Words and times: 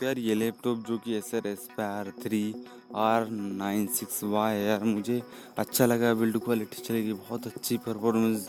सकते 0.00 0.06
हैं। 0.06 0.12
यार 0.16 0.18
ये 0.20 0.34
लैपटॉप 0.34 0.84
जो 0.88 0.98
कि 0.98 1.14
Acer 1.14 1.46
Aspire 1.46 2.12
three 2.22 2.54
R 2.96 3.28
nine 3.30 3.86
six 3.88 4.22
Y 4.24 4.54
है 4.54 4.64
यार, 4.64 4.84
मुझे 4.84 5.22
अच्छा 5.58 5.86
लगा 5.86 6.12
बिल्ड 6.14 6.38
क्वालिटी 6.38 6.82
चलेगी 6.82 7.12
बहुत 7.12 7.46
अच्छी 7.46 7.76
परफॉर्मेंस 7.78 8.48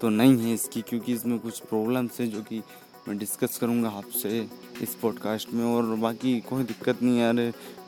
तो 0.00 0.08
नहीं 0.08 0.38
है 0.38 0.54
इसकी, 0.54 0.80
क्योंकि 0.82 1.12
इसमें 1.12 1.38
कुछ 1.38 1.60
प्रॉब्लम्स 1.60 2.20
हैं 2.20 2.30
जो 2.30 2.42
कि 2.42 2.62
मैं 3.08 3.16
डिस्कस 3.18 3.58
करूँगा 3.58 3.88
आपसे 3.88 4.40
इस 4.82 4.94
पॉडकास्ट 5.02 5.52
में। 5.54 5.64
और 5.64 5.94
बाकी 5.96 6.38
कोई 6.40 6.64
दिक्कत 6.64 7.02
नहीं 7.02 7.18
यार 7.18 7.34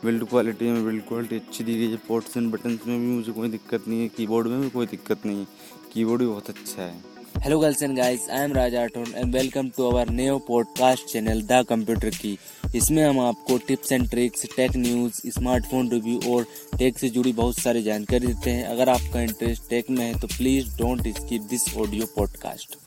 बिल्ड 0.03 0.27
क्वालिटी 0.29 0.65
में 0.65 0.85
बिल्ड 0.85 1.03
क्वालिटी 1.07 1.35
अच्छी 1.35 1.63
दी 1.63 1.77
गई 1.77 1.89
है। 1.91 1.97
पोर्ट्स 2.07 2.37
एंड 2.37 2.51
बटन्स 2.51 2.87
में 2.87 2.99
भी 2.99 3.05
मुझे 3.07 3.31
कोई 3.31 3.49
दिक्कत 3.49 3.87
नहीं 3.87 4.01
है 4.01 4.07
कीबोर्ड 4.17 4.47
में 4.47 4.61
भी 4.61 4.69
कोई 4.69 4.85
दिक्कत 4.87 5.25
नहीं 5.25 5.39
है। 5.39 5.47
कीबोर्ड 5.93 6.21
भी 6.21 6.27
बहुत 6.27 6.49
अच्छा 6.49 6.81
है। 6.81 7.17
Hello 7.43 7.57
girls 7.57 7.81
and 7.81 7.95
guys, 7.95 8.27
I 8.27 8.39
am 8.43 8.51
Raj 8.51 8.73
Aton 8.73 9.13
and 9.15 9.33
welcome 9.33 9.71
to 9.75 9.85
our 9.87 10.05
new 10.05 10.39
podcast 10.47 11.07
channel 11.11 11.39
The 11.51 11.59
Computer 11.69 12.09
Key. 12.11 12.37
इसमें 12.75 13.03
हम 13.03 13.19
आपको 13.19 13.57
tips 13.67 13.91
and 13.91 14.09
tricks 14.09 14.45
tech 14.55 14.75
news 14.75 15.21
smartphone 15.35 15.89
review 15.91 16.19
और 16.33 16.45
टेक 16.77 16.99
से 16.99 17.09
जुड़ी 17.09 17.33
बहुत 17.33 17.59
सारी 17.59 17.83
जानकारी 17.83 18.27
देते 18.27 18.51
हैं। 18.51 18.65
अगर 18.67 18.89
आपका 18.89 19.21
इंटरेस्ट 19.21 19.69
टेक 19.69 19.89
में 19.89 20.05
है 20.05 20.19
तो 20.19 20.27
please 20.27 20.77
don't 20.77 21.07
skip 21.17 21.47
this 21.49 21.75
audio 21.77 22.05
podcast 22.15 22.77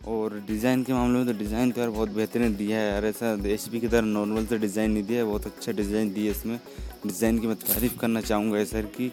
और 0.00 0.42
डिज़ाइन 0.48 0.82
के 0.82 0.92
मामले 0.92 1.18
में 1.18 1.26
तो 1.26 1.38
डिज़ाइन 1.38 1.70
तो 1.70 1.80
यार 1.80 1.90
बहुत 1.90 2.10
बेहतरीन 2.10 2.56
दिया 2.56 2.78
है 2.78 2.92
यार। 2.92 3.04
ऐसा 3.06 3.32
एच 3.46 3.68
की 3.70 3.88
तरह 3.88 4.06
नॉर्मल 4.06 4.46
से 4.46 4.58
डिज़ाइन 4.58 4.90
नहीं 4.90 5.04
दिया 5.04 5.18
है 5.18 5.24
बहुत 5.26 5.46
अच्छा 5.46 5.72
डिज़ाइन 5.72 6.12
दिया 6.14 6.30
इसमें। 6.30 6.58
डिज़ाइन 7.06 7.38
की 7.38 7.46
मैं 7.46 7.56
तारीफ़ 7.56 7.98
करना 7.98 8.20
चाहूँगा 8.20 8.64
सर 8.64 8.86
की 8.96 9.12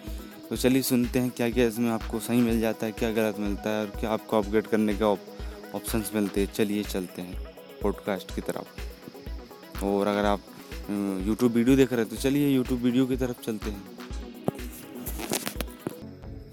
तो 0.50 0.56
चलिए 0.56 0.82
सुनते 0.84 1.20
हैं 1.20 1.30
क्या 1.30 1.50
क्या 1.50 1.66
इसमें 1.68 1.90
आपको 1.92 2.20
सही 2.20 2.42
मिल 2.42 2.60
जाता 2.62 2.86
है, 2.86 2.92
क्या 2.92 3.12
गलत 3.12 3.40
मिलता 3.40 3.70
है 3.70 3.80
और 3.82 3.92
क्या 4.00 4.10
आपको 4.12 4.38
अपग्रेड 4.38 4.68
करने 4.68 4.94
के 4.96 5.04
ऑप्शंस 5.04 6.12
मिलते 6.16 6.42
हैं। 6.42 6.52
चलिए 6.54 6.84
चलते 6.84 7.22
हैं 7.22 7.48
पॉडकास्ट 7.82 8.36
की 8.36 8.42
तरफ़। 8.42 9.84
और 9.86 10.08
अगर 10.08 10.26
आप 10.26 10.42
यूट्यूब 11.28 11.52
वीडियो 11.52 11.76
देख 11.78 11.94
रहे 11.94 12.02
हैं 12.02 12.10
तो 12.10 12.16
चलिए 12.18 12.50
यूट्यूब 12.50 12.82
वीडियो 12.82 13.06
की 13.06 13.18
तरफ़ 13.18 13.42
चलते 13.46 13.70
हैं। 13.70 13.84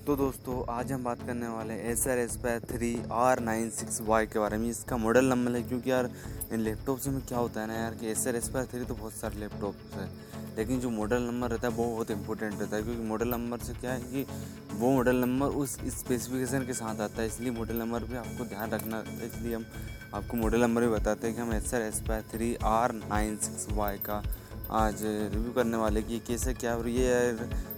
तो 0.06 0.16
दोस्तों, 0.16 0.64
आज 0.68 0.92
हम 0.92 1.04
बात 1.04 1.26
करने 1.26 1.48
वाले 1.48 1.74
हैं 1.74 1.90
Acer 2.08 2.18
Aspire 2.36 2.58
three 2.60 2.96
R 3.12 3.40
nine 3.40 3.70
six 3.70 4.00
Y 4.02 4.26
के 4.26 4.38
बारे 4.38 4.56
में। 4.58 4.68
इसका 4.70 4.96
मॉडल 4.96 5.24
नंबर 5.24 5.56
है, 5.56 5.62
क्योंकि 5.62 5.90
यार, 5.90 6.10
इन 6.52 6.60
लैपटॉप 6.60 7.06
में 7.08 7.20
क्या 7.26 7.38
होता 7.38 7.60
है 7.60 7.66
ना 7.66 7.74
यार, 7.74 7.94
कि 7.94 8.06
एस 8.08 8.26
आर 8.26 8.36
एस 8.36 8.48
पै 8.48 8.64
थ्री 8.72 8.84
तो 8.84 8.94
बहुत 8.94 9.12
सारे 9.12 9.40
लैपटॉप्स 9.40 9.94
है। 9.94 10.10
लेकिन 10.56 10.80
जो 10.80 10.90
मॉडल 10.90 11.22
नंबर 11.22 11.50
रहता 11.50 11.68
है, 11.68 11.74
वो 11.74 11.84
बहुत 11.86 12.10
इंपॉर्टेंट 12.10 12.60
रहता 12.60 12.76
है, 12.76 12.82
क्योंकि 12.82 13.02
मॉडल 13.02 13.28
नंबर 13.28 13.58
से 13.58 13.74
क्या 13.74 13.92
है 13.92 14.00
कि 14.02 14.26
वो 14.72 14.90
मॉडल 14.90 15.16
नंबर 15.16 15.56
उस 15.56 15.76
स्पेसिफिकेशन 15.94 16.66
के 16.66 16.74
साथ 16.74 17.00
आता 17.00 17.20
है, 17.22 17.26
इसलिए 17.26 17.50
मॉडल 17.52 17.76
नंबर 17.76 18.04
भी 18.04 18.16
आपको 18.16 18.44
ध्यान 18.44 18.70
रखना 18.70 18.96
है। 18.98 19.26
इसलिए 19.26 19.54
हम 19.54 19.66
आपको 20.14 20.36
मॉडल 20.36 20.60
नंबर 20.60 20.82
भी 20.82 20.88
बताते 20.90 21.26
हैं 21.26 21.36
कि 21.36 21.42
हम 21.42 21.52
Acer 21.74 21.82
Aspire 21.82 22.24
three 22.32 22.54
R 22.66 22.92
nine 22.94 23.36
six 23.38 23.66
Y 23.72 23.98
का 24.00 24.22
आज 24.72 25.02
रिव्यू 25.02 25.52
करने 25.52 25.76
वाले 25.76 26.02
कि 26.02 26.18
कैसे 26.26 26.54
क्या 26.54 26.76
और 26.76 26.88
ये 26.88 27.32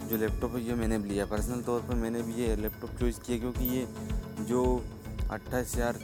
जो 0.09 0.17
लैपटॉप 0.17 0.55
है, 0.55 0.63
ये 0.63 0.75
मैंने 0.75 0.99
भी 0.99 1.09
लिया। 1.09 1.27
पर्सनल 1.27 1.63
तौर 1.63 1.81
पर 1.83 1.95
मैंने 1.95 2.23
भी 2.23 2.35
ये 2.35 2.57
लैपटॉप 2.57 2.99
चूज़ 3.01 3.21
किया 3.21 3.39
क्योंकि 3.39 3.65
ये 3.69 3.87
जो 4.49 4.65
अट्ठाईस 5.31 5.75
हज़ार 5.75 5.99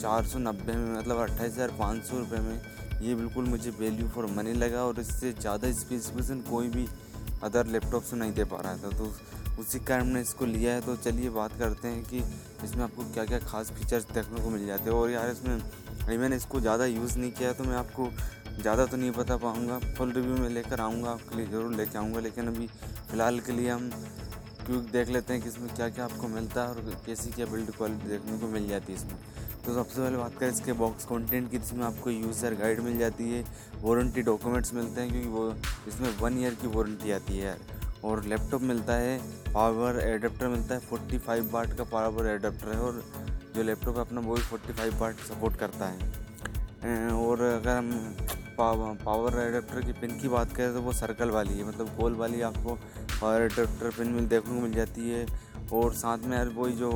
चार 0.00 0.24
सौ 0.24 0.38
नब्बे 0.38 0.72
में 0.72 0.98
मतलब 0.98 1.18
अट्ठाईस 1.20 1.52
हज़ार 1.52 1.70
पाँच 1.78 2.02
सौ 2.04 2.18
रुपये 2.18 2.40
में 2.40 2.60
ये 3.02 3.14
बिल्कुल 3.14 3.44
मुझे 3.46 3.70
वैल्यू 3.78 4.08
फॉर 4.08 4.26
मनी 4.28 4.52
लगा 4.54 4.84
और 4.84 5.00
इससे 5.00 5.32
ज़्यादा 5.32 5.70
स्पेसिफिकेशन 5.74 6.40
कोई 6.50 6.68
भी 6.68 6.86
अदर 7.42 7.66
लैपटॉप 7.68 8.02
से 8.02 8.16
नहीं 8.16 8.32
दे 8.32 8.44
पा 8.44 8.60
रहा 8.60 8.76
था 8.76 8.90
तो 8.98 9.12
उसी 9.60 9.78
कारण 9.80 10.06
मैंने 10.06 10.20
इसको 10.20 10.46
लिया 10.46 10.72
है। 10.74 10.80
तो 10.80 10.96
चलिए 10.98 11.30
बात 11.30 11.58
करते 11.58 11.88
हैं 11.88 12.02
कि 12.04 12.18
इसमें 12.64 12.82
आपको 12.84 13.04
क्या 13.14 13.24
क्या 13.24 13.38
खास 13.40 13.70
फीचर्स 13.72 14.04
देखने 14.10 14.40
को 14.40 14.50
मिल 14.50 14.66
जाते 14.66 14.84
हैं। 14.84 14.96
और 14.96 15.10
यार 15.10 15.30
इसमें, 15.30 15.54
अभी 15.54 16.16
मैंने 16.18 16.36
इसको 16.36 16.60
ज़्यादा 16.60 16.86
यूज़ 16.86 17.18
नहीं 17.18 17.30
किया 17.32 17.52
तो 17.52 17.64
मैं 17.64 17.76
आपको 17.76 18.10
ज़्यादा 18.60 18.86
तो 18.86 18.96
नहीं 18.96 19.10
बता 19.12 19.36
पाऊँगा। 19.38 19.78
फुल 19.96 20.12
रिव्यू 20.12 20.36
में 20.36 20.48
लेकर 20.50 20.80
आऊँगा, 20.80 21.10
आपके 21.10 21.36
लिए 21.36 21.46
ज़रूर 21.46 21.74
लेके 21.74 21.98
आऊँगा। 21.98 22.20
लेकिन 22.20 22.48
अभी 22.48 22.66
फ़िलहाल 23.10 23.40
के 23.40 23.52
लिए 23.52 23.70
हम 23.70 23.90
क्योंकि 24.66 24.90
देख 24.90 25.08
लेते 25.08 25.32
हैं 25.32 25.42
कि 25.42 25.48
इसमें 25.48 25.74
क्या 25.74 25.88
क्या 25.88 26.04
आपको 26.04 26.28
मिलता 26.28 26.62
है 26.62 26.68
और 26.68 26.96
कैसी 27.06 27.30
क्या 27.32 27.46
बिल्ड 27.46 27.70
क्वालिटी 27.76 28.08
देखने 28.08 28.38
को 28.38 28.48
मिल 28.48 28.68
जाती 28.68 28.92
है 28.92 28.98
इसमें। 28.98 29.18
तो 29.60 29.74
सबसे 29.74 30.00
पहले 30.00 30.16
बात 30.16 30.34
करें 30.38 30.50
इसके 30.50 30.72
बॉक्स 30.74 31.04
कंटेंट 31.04 31.50
की, 31.50 31.58
जिसमें 31.58 31.84
आपको 31.86 32.10
यूज़र 32.10 32.54
गाइड 32.54 32.80
मिल 32.80 32.98
जाती 32.98 33.30
है 33.30 33.44
वारंटी 33.82 34.22
डॉक्यूमेंट्स 34.22 34.74
मिलते 34.74 35.00
हैं, 35.00 35.10
क्योंकि 35.10 35.28
वो 35.28 35.52
इसमें 35.88 36.16
वन 36.18 36.38
ईयर 36.38 36.54
की 36.54 36.68
वारंटी 36.68 37.10
आती 37.12 37.36
है। 37.36 37.44
यार 37.44 37.58
और 38.04 38.24
लैपटॉप 38.24 38.62
मिलता 38.62 38.94
है 38.94 39.18
पावर 39.54 39.98
एडेप्टर 40.00 40.48
मिलता 40.48 40.74
है 40.74 40.80
फोर्टी 40.80 41.18
फाइव 41.18 41.50
वाट 41.52 41.76
का 41.78 41.84
पावर 41.86 42.26
एडेप्टर 42.28 42.68
है, 42.68 42.80
और 42.80 43.02
जो 43.54 43.62
लैपटॉप 43.62 43.96
है 43.96 44.00
अपना, 44.00 44.20
वो 44.20 44.34
भी 44.34 44.42
फोर्टी 44.42 44.72
फाइव 44.72 45.00
वाट 45.00 45.16
सपोर्ट 45.28 45.56
करता 45.56 45.86
है। 45.86 47.12
और 47.12 47.40
अगर 47.42 47.76
हम 47.76 48.16
पावर 48.58 49.38
एडेप्टर 49.40 49.80
की 49.82 49.92
पिन 50.00 50.18
की 50.20 50.28
बात 50.28 50.52
करें 50.52 50.72
तो 50.74 50.80
वो 50.82 50.92
सर्कल 50.94 51.30
वाली 51.30 51.58
है 51.58 51.64
मतलब 51.64 51.96
गोल 51.98 52.14
वाली 52.14 52.40
आपको 52.42 52.74
पावर 53.12 53.42
एडेप्टर 53.42 53.90
पिन 53.98 54.08
मिल, 54.08 54.26
देखने 54.28 54.54
को 54.54 54.60
मिल 54.60 54.72
जाती 54.74 55.10
है। 55.10 55.26
और 55.72 55.92
साथ 55.94 56.24
में 56.26 56.36
यार, 56.36 56.48
वही 56.48 56.72
जो 56.74 56.90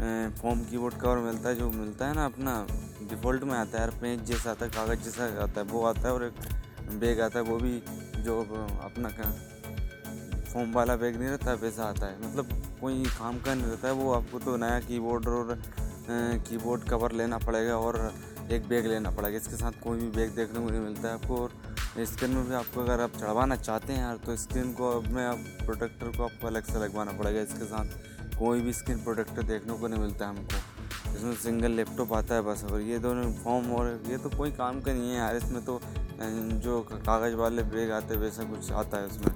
फॉर्म 0.00 0.60
कीबोर्ड 0.64 0.94
कवर 0.94 1.18
मिलता 1.18 1.48
है, 1.48 1.54
जो 1.54 1.70
मिलता 1.70 2.06
है 2.08 2.14
ना, 2.14 2.24
अपना 2.24 2.66
डिफ़ॉल्ट 3.02 3.42
में 3.44 3.54
आता 3.54 3.78
है 3.78 3.84
यार 3.84 3.90
पेज 4.00 4.22
जैसा 4.26 4.50
आता 4.50 4.64
है, 4.64 4.70
कागज़ 4.70 5.04
जैसा 5.04 5.24
आता 5.42 5.60
है, 5.60 5.66
वो 5.66 5.84
आता 5.86 6.08
है 6.08 6.14
और 6.14 6.24
एक 6.24 6.98
बैग 7.00 7.20
आता 7.20 7.38
है, 7.38 7.44
वो 7.44 7.56
भी 7.58 7.82
जो 8.18 8.40
अपना 8.84 9.08
फॉर्म 10.52 10.72
वाला 10.72 10.96
बैग 10.96 11.16
नहीं 11.16 11.28
रहता, 11.28 11.52
वैसा 11.56 11.84
आता 11.84 12.06
है। 12.06 12.18
मतलब 12.20 12.48
कोई 12.80 13.04
काम 13.08 13.38
का 13.40 13.54
नहीं 13.54 13.66
रहता 13.66 13.88
है, 13.88 13.94
वो 13.94 14.12
आपको 14.12 14.38
तो 14.38 14.56
नया 14.56 14.80
कीबोर्ड 14.80 15.28
और 15.28 15.58
कीबोर्ड 16.10 16.84
कवर 16.84 17.12
लेना 17.12 17.38
पड़ेगा 17.38 17.76
और 17.78 18.12
एक 18.52 18.68
बैग 18.68 18.86
लेना 18.86 19.10
पड़ेगा। 19.10 19.36
इसके 19.36 19.56
साथ 19.56 19.72
कोई 19.82 19.98
भी 19.98 20.06
बैग 20.10 20.30
देखने 20.36 20.60
को 20.60 20.70
नहीं 20.70 20.80
मिलता 20.80 21.08
है 21.08 21.14
आपको 21.14 21.36
और 21.36 21.52
स्क्रीन 22.06 22.30
में 22.30 22.48
भी 22.48 22.54
आपको 22.54 22.80
अगर 22.80 23.00
आप 23.00 23.16
चढ़वाना 23.16 23.56
चाहते 23.56 23.92
हैं 23.92 24.00
यार 24.00 24.16
तो 24.16 24.36
स्क्रीन 24.36 24.72
को 24.72 25.00
में 25.02 25.24
आप 25.24 25.44
प्रोटेक्टर 25.64 26.16
को 26.16 26.24
आपको 26.24 26.46
अलग 26.46 26.64
से 26.64 26.78
लगवाना 26.78 27.12
पड़ेगा 27.12 27.40
इसके 27.40 27.64
साथ। 27.64 28.09
कोई 28.40 28.60
भी 28.60 28.72
स्किन 28.72 29.02
प्रोटेक्टर 29.04 29.42
देखने 29.44 29.78
को 29.78 29.88
नहीं 29.88 30.00
मिलता 30.00 30.28
हमको। 30.28 30.56
इसमें 31.10 31.34
सिंगल 31.36 31.72
लैपटॉप 31.72 32.12
आता 32.12 32.34
है 32.34 32.42
बस, 32.42 32.64
और 32.64 32.80
ये 32.82 32.98
दोनों 32.98 33.32
फॉर्म 33.34 33.72
और 33.72 34.02
ये 34.08 34.18
तो 34.18 34.30
कोई 34.36 34.50
काम 34.52 34.80
का 34.80 34.92
नहीं 34.92 35.10
है 35.10 35.16
यार, 35.16 35.36
इसमें 35.36 35.64
तो 35.64 35.80
जो 36.20 36.80
कागज़ 36.82 37.34
वाले 37.36 37.62
बैग 37.64 37.90
आते 37.92 38.14
हैं, 38.14 38.20
वैसा 38.20 38.44
कुछ 38.44 38.70
आता 38.72 38.98
है 38.98 39.06
उसमें। 39.06 39.32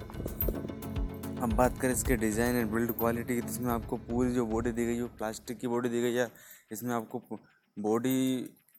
अब 1.36 1.52
बात 1.54 1.78
करें 1.80 1.92
इसके 1.92 2.16
डिज़ाइन 2.16 2.56
एंड 2.56 2.70
बिल्ड 2.70 2.92
क्वालिटी 2.92 3.34
की 3.34 3.40
तो 3.40 3.48
इसमें 3.48 3.70
आपको 3.72 3.96
पूरी 4.04 4.32
जो 4.32 4.44
बॉडी 4.46 4.72
दी 4.72 4.86
गई 4.86 4.96
है 4.96 5.06
प्लास्टिक 5.18 5.58
की 5.58 5.68
बॉडी 5.68 5.88
दी 5.88 6.00
गई 6.02 6.14
है, 6.14 6.30
इसमें 6.72 6.94
आपको 6.94 7.38
बॉडी 7.76 8.36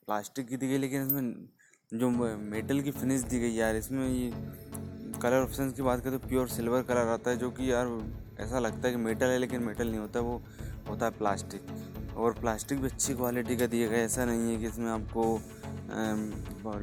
प्लास्टिक 0.08 0.48
की 0.48 0.58
दी 0.58 0.68
गई, 0.68 0.78
लेकिन 0.78 1.08
इसमें 1.08 2.00
जो 2.00 2.10
मेटल 2.10 2.82
की 2.82 2.92
फिनिश 2.92 3.22
दी 3.24 3.40
गई 3.40 3.52
यार, 3.54 3.76
इसमें 3.76 4.08
ये 4.08 4.32
कलर 5.22 5.44
ऑप्शन 5.44 5.72
की 5.72 5.82
बात 5.82 6.04
करें 6.04 6.20
तो 6.20 6.28
प्योर 6.28 6.48
सिल्वर 6.50 6.82
कलर 6.84 7.08
आता 7.10 7.30
है, 7.30 7.38
जो 7.38 7.50
कि 7.52 7.72
यार 7.72 7.86
ऐसा 8.40 8.60
लगता 8.60 8.88
है 8.88 8.94
कि 8.94 9.00
मेटल 9.00 9.26
है, 9.26 9.38
लेकिन 9.40 9.64
मेटल 9.64 9.88
नहीं 9.88 10.00
होता, 10.00 10.20
वो 10.20 10.42
होता 10.90 11.06
है 11.06 11.12
प्लास्टिक 11.14 12.16
और 12.18 12.34
प्लास्टिक 12.34 12.80
भी 12.82 12.88
अच्छी 12.88 13.14
क्वालिटी 13.14 13.56
का 13.58 13.66
दिया 13.68 13.88
गया 13.90 14.04
ऐसा 14.04 14.26
नहीं 14.26 14.52
है 14.52 14.58
कि 14.60 14.68
इसमें 14.68 14.92
आपको 14.92 15.24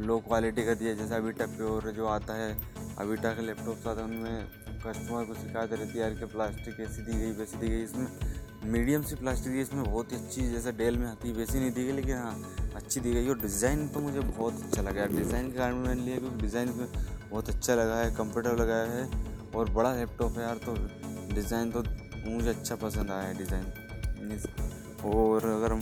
लो 0.06 0.18
क्वालिटी 0.20 0.64
का 0.64 0.74
दिया 0.74 0.94
जैसे 0.94 1.14
अभी 1.14 1.32
टक 1.32 1.56
प्योर 1.56 1.90
जो 1.92 2.06
आता 2.08 2.34
है, 2.34 2.56
अभी 2.98 3.16
तक 3.18 3.36
लैपटॉप 3.40 3.88
आता 3.88 4.00
है 4.00 4.06
उनमें 4.06 4.46
कस्टमर 4.84 5.24
को 5.24 5.34
शिकायत 5.34 5.72
रहती 5.72 5.98
है 5.98 6.00
यार 6.00 6.14
कि 6.14 6.24
प्लास्टिक 6.26 6.80
ऐसी 6.80 7.02
दी 7.02 7.12
गई, 7.12 7.30
वैसी 7.32 7.56
दी 7.58 7.68
गई। 7.68 7.82
इसमें 7.82 8.06
मीडियम 8.72 9.02
सी 9.02 9.14
प्लास्टिक 9.16 9.52
दी 9.52 9.60
इसमें 9.60 9.82
बहुत 9.84 10.12
ही 10.12 10.16
अच्छी, 10.16 10.50
जैसे 10.50 10.72
डेल 10.72 10.96
में 10.98 11.06
आती 11.06 11.32
वैसी 11.32 11.58
नहीं 11.58 11.70
दी 11.72 11.84
गई, 11.84 11.92
लेकिन 11.92 12.16
हाँ 12.16 12.70
अच्छी 12.76 13.00
दी 13.00 13.12
गई। 13.12 13.28
और 13.28 13.38
डिज़ाइन 13.40 13.86
तो 13.88 14.00
मुझे 14.00 14.20
बहुत 14.20 14.62
अच्छा 14.62 14.82
लगा 14.82 15.06
डिज़ाइन 15.08 15.50
के 15.50 15.58
कारण 15.58 15.76
मैंने 15.76 16.02
लिया, 16.02 16.18
क्योंकि 16.18 16.40
डिज़ाइन 16.42 16.72
बहुत 17.30 17.48
अच्छा 17.48 17.74
लगा 17.74 17.96
है 17.96 18.14
कंफर्टेबल 18.14 18.62
लगा 18.62 18.76
है। 18.92 19.08
और 19.54 19.70
बड़ा 19.70 19.94
लैपटॉप 19.94 20.36
है 20.38 20.42
यार 20.42 20.60
तो 20.66 20.74
डिज़ाइन 21.34 21.70
तो 21.72 21.82
मुझे 22.26 22.48
अच्छा 22.50 22.76
पसंद 22.78 23.10
आया 23.10 23.22
है 23.22 23.36
डिज़ाइन। 23.38 24.40
और 25.06 25.44
अगर 25.46 25.78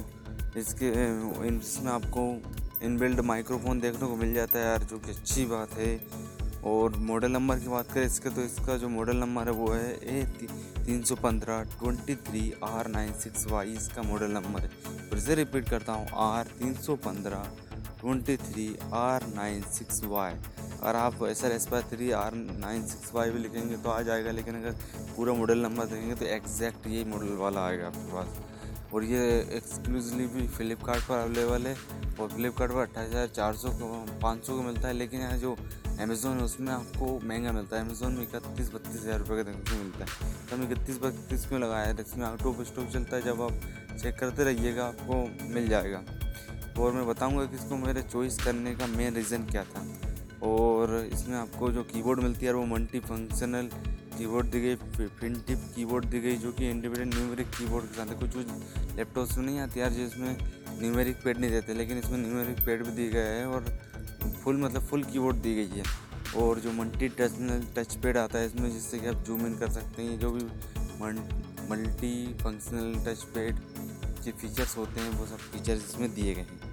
इसके 0.59 0.89
इसमें 1.49 1.91
आपको 1.93 2.23
इनबिल्ड 2.85 3.21
माइक्रोफोन 3.23 3.81
देखने 3.81 4.09
को 4.09 4.17
मिल 4.17 4.35
जाता 4.35 4.59
है 4.59 4.65
यार, 4.65 4.83
जो 4.83 4.99
कि 4.99 5.11
अच्छी 5.11 5.45
बात 5.47 5.73
है। 5.79 6.01
और 6.67 6.97
मॉडल 7.01 7.31
नंबर 7.33 7.59
की 7.59 7.69
बात 7.69 7.91
करें, 7.93 8.05
इसके 8.07 8.31
तो 8.31 8.43
इसका 8.43 8.77
जो 8.77 8.89
मॉडल 8.89 9.17
नंबर 9.17 9.47
है 9.47 9.53
वो 9.55 9.71
है 9.71 9.93
ए 10.09 10.23
तीन 10.39 11.03
सौ 11.03 11.15
पंद्रह 11.17 11.63
twenty 11.73 12.15
three 12.27 12.53
R 12.65 12.89
nine 12.89 13.13
six 13.21 13.47
Y 13.51 13.73
इसका 13.73 14.03
मॉडल 14.03 14.31
नंबर 14.31 14.61
है। 14.61 14.69
फिर 15.09 15.19
से 15.19 15.35
रिपीट 15.35 15.69
करता 15.69 15.93
हूँ 15.93 16.07
आर 16.25 16.47
तीन 16.59 16.75
सौ 16.83 16.97
पंद्रह 17.07 17.49
twenty 18.01 18.37
three 18.39 18.67
R 18.95 19.27
nine 19.35 19.63
six 19.73 20.03
Y 20.05 20.35
अगर 20.83 20.97
आप 20.97 21.23
Acer 21.45 21.53
Aspire 21.67 21.83
three 21.91 22.11
R 22.17 22.35
nine 22.35 22.87
six 22.87 23.11
five 23.13 23.37
लिखेंगे 23.39 23.77
तो 23.77 23.89
आ 23.91 24.01
जाएगा, 24.03 24.31
लेकिन 24.33 24.55
अगर 24.57 24.77
पूरा 25.17 25.33
मॉडल 25.35 25.59
नंबर 25.59 25.87
देखेंगे 25.87 26.15
तो 26.15 26.25
एग्जैक्ट 26.27 26.87
यही 26.87 27.05
मॉडल 27.07 27.37
वाला 27.39 27.67
आएगा 27.67 27.87
आपके 27.87 28.13
पास। 28.13 28.41
और 28.95 29.05
ये 29.05 29.21
एक्सक्लूसिवली 29.57 30.27
भी 30.29 30.47
फ्लिपकार्ट 30.49 31.05
पर 31.05 31.19
अवेलेबल 31.19 31.67
है, 31.67 31.77
और 32.21 32.29
फ्लिपकार्ट 32.29 32.73
पर 32.73 32.81
अट्ठाईस 32.81 33.11
हज़ार 33.11 33.27
चार 33.29 33.55
सौ 33.57 33.71
पाँच 34.23 34.47
सौ 34.47 34.57
का 34.57 34.63
मिलता 34.63 34.89
है, 34.89 34.95
लेकिन 34.95 35.21
यहाँ 35.21 35.37
जो 35.39 35.57
अमेज़ोन 36.01 36.39
है, 36.39 36.45
उसमें 36.45 36.73
आपको 36.73 37.19
महँगा 37.25 37.53
मिलता 37.53 37.77
है। 37.77 37.85
अमेज़ोन 37.85 38.13
में 38.13 38.23
इकतीस 38.23 38.73
बत्तीस 38.75 39.01
हज़ार 39.03 39.19
रुपये 39.19 39.37
का 39.37 39.51
देखने 39.51 39.71
को 39.71 39.83
मिलता 39.83 40.05
है। 40.05 40.33
तो 40.47 40.57
हम 40.57 40.63
इकतीस 40.63 40.99
बत्तीस 40.99 41.47
क्यों 41.47 41.61
लगाया 41.61 41.87
है? 41.87 41.97
इसमें 42.01 42.27
आउट 42.27 42.43
ऑफ़ 42.43 42.63
स्टॉक 42.65 42.89
चलता 42.89 43.17
है, 43.17 43.23
जब 43.23 43.43
आप 43.43 43.99
चेक 44.03 44.19
करते 44.19 44.45
रहिएगा, 44.45 44.87
आपको 44.87 45.49
मिल 45.55 45.69
जाएगा। 45.69 46.03
और 46.79 46.93
मैं 46.93 47.07
बताऊँगा 47.07 47.45
कि 47.45 47.57
इसको 47.57 47.77
मेरे 47.79 48.03
चॉइस 48.03 48.43
करने 48.45 48.75
का 48.75 48.87
मेन 48.89 49.15
रीज़न 49.15 49.47
क्या 49.47 49.65
था। 49.65 49.87
और 50.43 50.95
इसमें 51.13 51.37
आपको 51.39 51.71
जो 51.71 51.83
कीबोर्ड 51.85 52.21
मिलती 52.21 52.47
है, 52.47 52.53
वो 52.53 52.65
मल्टी 52.67 53.01
फंक्शनल 53.01 53.69
कीबोर्ड 54.19 54.47
दी 54.47 54.61
गई 54.61 54.75
फिन 55.21 55.35
टिप 55.47 55.59
कीबोर्ड 55.75 56.05
दी 56.05 56.21
गई, 56.21 56.37
जो 56.37 56.53
कि 56.53 56.69
इंडिपेंडेंट 56.71 57.15
न्यूमेरिक 57.15 57.47
कीबोर्ड 57.49 57.87
के 57.87 57.95
साथ 57.95 58.07
है। 58.07 58.19
कुछ 58.19 58.35
कुछ 58.35 58.97
लैपटॉप्स 58.97 59.37
में 59.39 59.45
नहीं 59.45 59.59
आती 59.61 59.81
यार, 59.81 59.91
जिसमें 59.93 60.37
न्यूमेरिक 60.81 61.17
पैड 61.25 61.39
नहीं 61.39 61.51
देते 61.51 61.75
लेकिन 61.75 61.99
इसमें 61.99 62.19
न्यूमेरिक 62.19 62.65
पैड 62.67 62.85
भी 62.85 62.93
दिया 62.93 63.11
गए 63.13 63.39
है 63.39 63.47
और 63.47 63.65
फुल 64.43 64.57
मतलब 64.57 64.83
फुल 64.83 65.05
कीबोर्ड 65.05 65.37
दी 65.39 65.55
गई 65.55 65.79
है। 65.79 65.85
और 66.37 66.61
जो 66.61 66.73
मल्टी 66.73 67.09
टच 67.11 67.37
टच 67.77 67.95
पैड 67.97 68.17
आता 68.17 68.39
है 68.39 68.47
इसमें, 68.47 68.71
जिससे 68.73 68.99
कि 68.99 69.07
आप 69.07 69.23
जूम 69.27 69.47
इन 69.47 69.57
कर 69.59 69.71
सकते 69.73 70.03
हैं, 70.03 70.19
जो 70.19 70.31
भी 70.31 70.45
मल्टी 71.71 72.15
फंक्शनल 72.35 72.95
टच 73.07 73.23
पैड 73.35 73.59
के 74.25 74.31
फीचर्स 74.33 74.77
होते 74.77 75.01
हैं, 75.01 75.11
वो 75.11 75.27
सब 75.27 75.39
फीचर्स 75.53 75.85
इसमें 75.85 76.15
दिए 76.15 76.35
गए 76.35 76.41
हैं। 76.43 76.70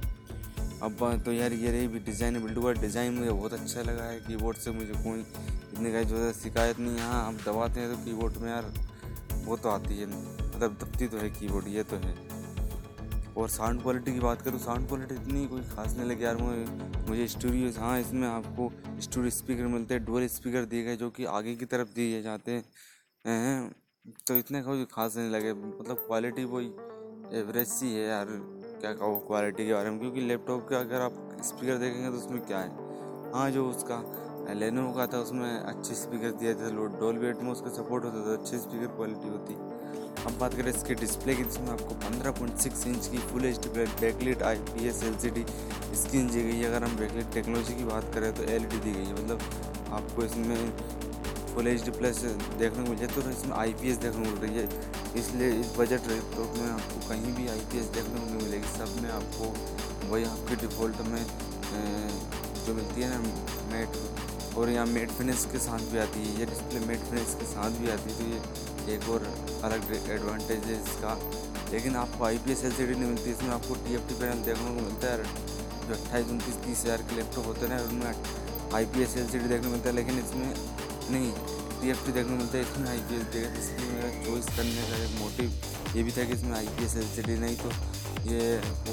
अब 0.84 1.22
तो 1.26 1.32
यार 1.32 1.54
ये 1.54 1.72
रही 1.72 1.88
भी 1.88 2.00
डिज़ाइन 2.02 2.42
बिल्डू 2.42 2.62
का 2.64 2.72
डिज़ाइन 2.82 3.14
मुझे 3.14 3.32
बहुत 3.32 3.54
अच्छा 3.54 3.82
लगा 3.82 4.04
है 4.04 4.20
कीबोर्ड 4.22 4.58
से, 4.58 4.72
मुझे 4.72 4.94
कोई 4.94 5.20
इतने 5.20 5.92
का 5.92 6.02
जो 6.04 6.18
है 6.18 6.32
शिकायत 6.34 6.80
नहीं 6.80 6.98
यहाँ 6.98 7.26
आप 7.26 7.40
दबाते 7.46 7.80
हैं 7.80 7.90
तो 7.92 8.04
कीबोर्ड 8.06 8.38
में 8.38 8.50
यार 8.50 8.72
वो 9.46 9.58
तो 9.58 9.70
आती 9.70 9.98
है 9.98 10.06
मतलब 10.08 10.78
दबती 10.82 11.08
तो 11.08 11.18
है 11.18 11.30
कीबोर्ड 11.30 11.68
ये 11.68 11.84
तो 11.84 11.96
है। 11.98 12.16
और 13.38 13.50
साउंड 13.50 13.82
क्वालिटी 13.82 14.14
की 14.14 14.20
बात 14.20 14.42
करूँ 14.42 14.60
साउंड 14.60 14.88
क्वालिटी 14.88 15.16
इतनी 15.16 15.46
कोई 15.48 15.62
खास 15.72 15.96
नहीं 15.98 16.10
लगी 16.10 16.24
यार 16.24 16.38
मुझे 16.38 16.66
मुझे 17.10 17.28
स्टूडियो 17.28 17.72
हाँ 17.80 18.00
इसमें 18.00 18.28
आपको 18.28 18.72
स्टूडियो 19.02 19.32
स्पीकर 19.32 19.68
मिलते 19.68 19.94
हैं 19.94 20.06
डुअल 20.06 20.28
स्पीकर 20.28 20.66
दिए 20.66 20.84
गए, 20.84 20.96
जो 20.98 21.10
कि 21.10 21.26
आगे 21.32 21.56
की 21.56 21.66
तरफ़ 21.66 21.94
दिए 21.96 22.22
जाते 22.22 22.52
हैं। 22.52 23.72
तो 24.28 24.38
इतने 24.38 24.62
कोई 24.62 24.86
खास 24.92 25.18
नहीं 25.18 25.30
लगे 25.32 25.54
मतलब 25.54 25.98
क्वालिटी 25.98 26.44
वही 26.46 26.68
एवरेज 27.40 27.68
सी 27.68 27.94
है 27.94 28.08
यार। 28.08 28.28
क्या 28.82 28.92
कहो 28.94 29.16
क्वालिटी 29.28 29.66
के 29.66 29.74
बारे 29.74 29.90
में? 29.90 30.00
क्योंकि 30.00 30.22
लैपटॉप 30.22 30.68
का 30.70 30.80
अगर 30.80 31.02
आप 31.02 31.14
स्पीकर 31.46 31.78
देखेंगे 31.78 32.10
तो 32.10 32.18
उसमें 32.18 32.42
क्या 32.42 32.58
है? 32.60 32.72
हाँ 33.34 33.50
जो 33.52 33.66
उसका 33.70 34.04
लेनो 34.54 34.92
का 34.94 35.06
था, 35.08 35.18
उसमें 35.20 35.50
अच्छे 35.50 35.96
स्पीकर 35.96 36.32
दिए 36.34 36.54
थे 36.56 36.70
डोल 37.00 37.18
वेट 37.20 37.42
में 37.44 37.52
उसका 37.52 37.70
सपोर्ट 37.76 38.04
होता 38.06 38.26
था 38.28 38.34
अच्छी 38.34 38.58
स्पीकर 38.58 38.96
क्वालिटी 38.96 39.30
होती। 39.30 39.56
अब 40.26 40.38
बात 40.40 40.54
करें 40.54 40.70
इसके 40.70 40.96
डिस्प्ले 40.96 41.36
की, 41.36 41.44
जिसमें 41.44 41.70
आपको 41.70 41.96
15.6 42.04 42.88
इंच 42.88 43.08
की 43.08 43.18
full 43.32 43.46
H 43.46 43.58
D 43.64 43.70
backlit 44.02 44.44
I 44.44 44.56
P 44.70 44.88
S 44.90 45.04
L 45.04 45.18
C 45.18 45.30
D 45.30 45.46
screen 45.96 46.28
दी 46.28 46.44
गई 46.44 46.58
है। 46.58 46.66
अगर 46.66 46.84
हम 46.84 46.96
बैकलिट 46.98 47.34
टेक्नोलॉजी 47.34 47.74
की 47.74 47.84
बात 47.86 48.14
करें 48.14 48.34
तो 48.36 48.44
एल 48.46 48.64
ई 48.64 48.68
डी 48.68 48.80
दी 48.80 48.92
गई 48.92 49.06
है। 49.06 49.14
मतलब 49.14 49.40
आपको 49.94 50.24
इसमें 50.24 50.56
फुल 51.58 51.68
एच 51.68 51.88
प्लस 51.90 52.18
देखने 52.58 52.84
को 52.84 52.90
मिल 52.90 52.98
जाए 52.98 53.08
तो 53.10 53.22
इसमें 53.30 53.54
आई 53.58 53.72
पी 53.78 53.90
एस 53.90 53.98
देखने 54.02 54.26
को 54.26 54.32
मिल 54.32 54.42
रही 54.42 54.58
है। 54.58 54.66
इसलिए 55.20 55.48
इस 55.60 55.72
बजट 55.78 56.04
तो 56.34 56.44
में 56.58 56.68
आपको 56.70 57.00
कहीं 57.08 57.32
भी 57.36 57.48
आई 57.50 57.64
पी 57.72 57.80
एस 57.80 57.86
देखने 57.96 58.20
को 58.20 58.26
नहीं 58.26 58.44
मिलेगी, 58.44 58.68
सब 58.74 59.02
में 59.02 59.10
आपको 59.12 59.48
वही 60.12 60.24
आपके 60.26 60.56
डिफ़ॉल्ट 60.64 61.02
में 61.08 61.24
जो 62.66 62.74
मिलती 62.74 63.02
है 63.02 63.10
ना 63.10 63.18
मेट 63.74 63.98
और 64.58 64.70
यहाँ 64.70 64.86
मेट 64.88 65.12
फिनिश 65.18 65.48
के 65.52 65.60
साथ 65.66 65.90
भी 65.92 65.98
आती 66.00 66.20
है, 66.20 66.40
ये 66.40 66.46
डिस्प्ले 66.46 66.86
मेट 66.86 67.10
फिनिश 67.10 67.36
के 67.40 67.50
साथ 67.56 67.82
भी 67.82 67.90
आती 67.92 68.14
है 68.14 68.18
तो 68.20 68.30
ये 68.30 68.96
एक 68.96 69.10
और 69.10 69.28
अलग 69.64 69.92
एडवांटेज 69.98 70.64
है 70.64 70.80
इसका। 70.84 71.18
लेकिन 71.74 71.96
आपको 72.06 72.26
I 72.26 72.38
P 72.46 72.52
S 72.52 72.64
L 72.66 72.72
C 72.74 72.86
D 72.86 72.94
नहीं 72.94 73.10
मिलती, 73.10 73.32
इसमें 73.32 73.50
आपको 73.56 73.76
टी 73.84 73.96
एफ़ 73.96 74.08
टी 74.10 74.20
पैनल 74.20 74.46
देखने 74.46 74.76
को 74.76 74.82
मिलता 74.82 75.14
है, 75.14 75.18
जो 75.88 75.94
अट्ठाईस, 75.94 76.30
उनतीस, 76.30 76.64
तीस 76.66 76.86
हज़ार 76.86 77.10
के 77.10 77.16
लैपटॉप 77.16 77.46
होते 77.48 77.74
हैं 77.74 77.82
उनमें 77.90 78.14
I 78.76 78.86
P 78.94 79.04
S 79.04 79.18
L 79.18 79.28
C 79.28 79.40
D 79.40 79.48
देखने 79.48 79.68
को 79.68 79.72
मिलता 79.72 79.90
है, 79.90 79.96
लेकिन 79.96 80.20
इसमें 80.20 80.50
नहीं 81.12 81.32
टी 81.82 81.90
एफ़ 81.90 82.06
टी 82.06 82.12
देखने 82.12 82.32
को 82.32 82.38
मिलता 82.38 82.58
है 82.58 82.64
इसमें 82.64 82.90
आई 82.90 83.00
पी 83.10 83.16
एस 83.16 83.22
देगा, 83.34 83.50
इसलिए 83.60 83.90
मेरा 83.92 84.10
चॉइस 84.26 84.46
करने 84.56 84.82
का 84.90 85.04
एक 85.04 85.20
मोटिव 85.20 85.48
ये 85.96 86.04
भी 86.04 86.12
था 86.12 86.24
कि 86.24 86.34
इसमें 86.34 86.56
आई 86.58 86.68
पी 86.78 86.86
एस 86.86 86.96
एल 87.20 87.40
नहीं 87.40 87.56
तो 87.58 87.70
ये 88.28 88.42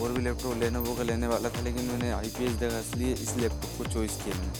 और 0.01 0.13
भी 0.13 0.23
लैपटॉप 0.25 0.57
लेने, 0.59 0.79
वो 0.79 0.95
का 0.95 1.03
लेने 1.03 1.27
वाला 1.27 1.49
था, 1.49 1.61
लेकिन 1.63 1.85
मैंने 1.85 2.11
आई 2.13 2.29
पी 2.37 2.45
एस 2.45 2.53
देखा, 2.61 2.79
इसलिए 2.79 3.13
इस 3.15 3.37
लैपटॉप 3.37 3.79
को 3.79 3.85
चॉइस 3.93 4.17
किया 4.25 4.35
मैंने। 4.37 4.53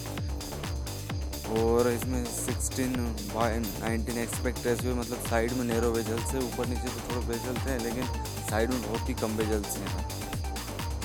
और 1.61 1.89
इसमें 1.89 2.25
16 2.27 2.97
बाई 3.35 3.59
नाइनटीन 3.59 4.19
एक्सपेक्ट 4.19 4.67
हुए 4.85 4.95
मतलब 4.95 5.27
साइड 5.29 5.53
में 5.53 5.65
नेरो 5.65 5.91
वेजल्स 5.93 6.33
है 6.35 6.41
ऊपर 6.43 6.67
नीचे 6.67 6.89
तो 6.89 7.01
थोड़े 7.11 7.27
वेजल्स 7.27 7.67
हैं 7.69 7.79
लेकिन 7.83 8.05
साइड 8.51 8.71
में 8.71 8.83
बहुत 8.83 9.09
ही 9.09 9.15
कम 9.23 9.37
वेजल्स 9.39 9.77
हैं 9.77 9.91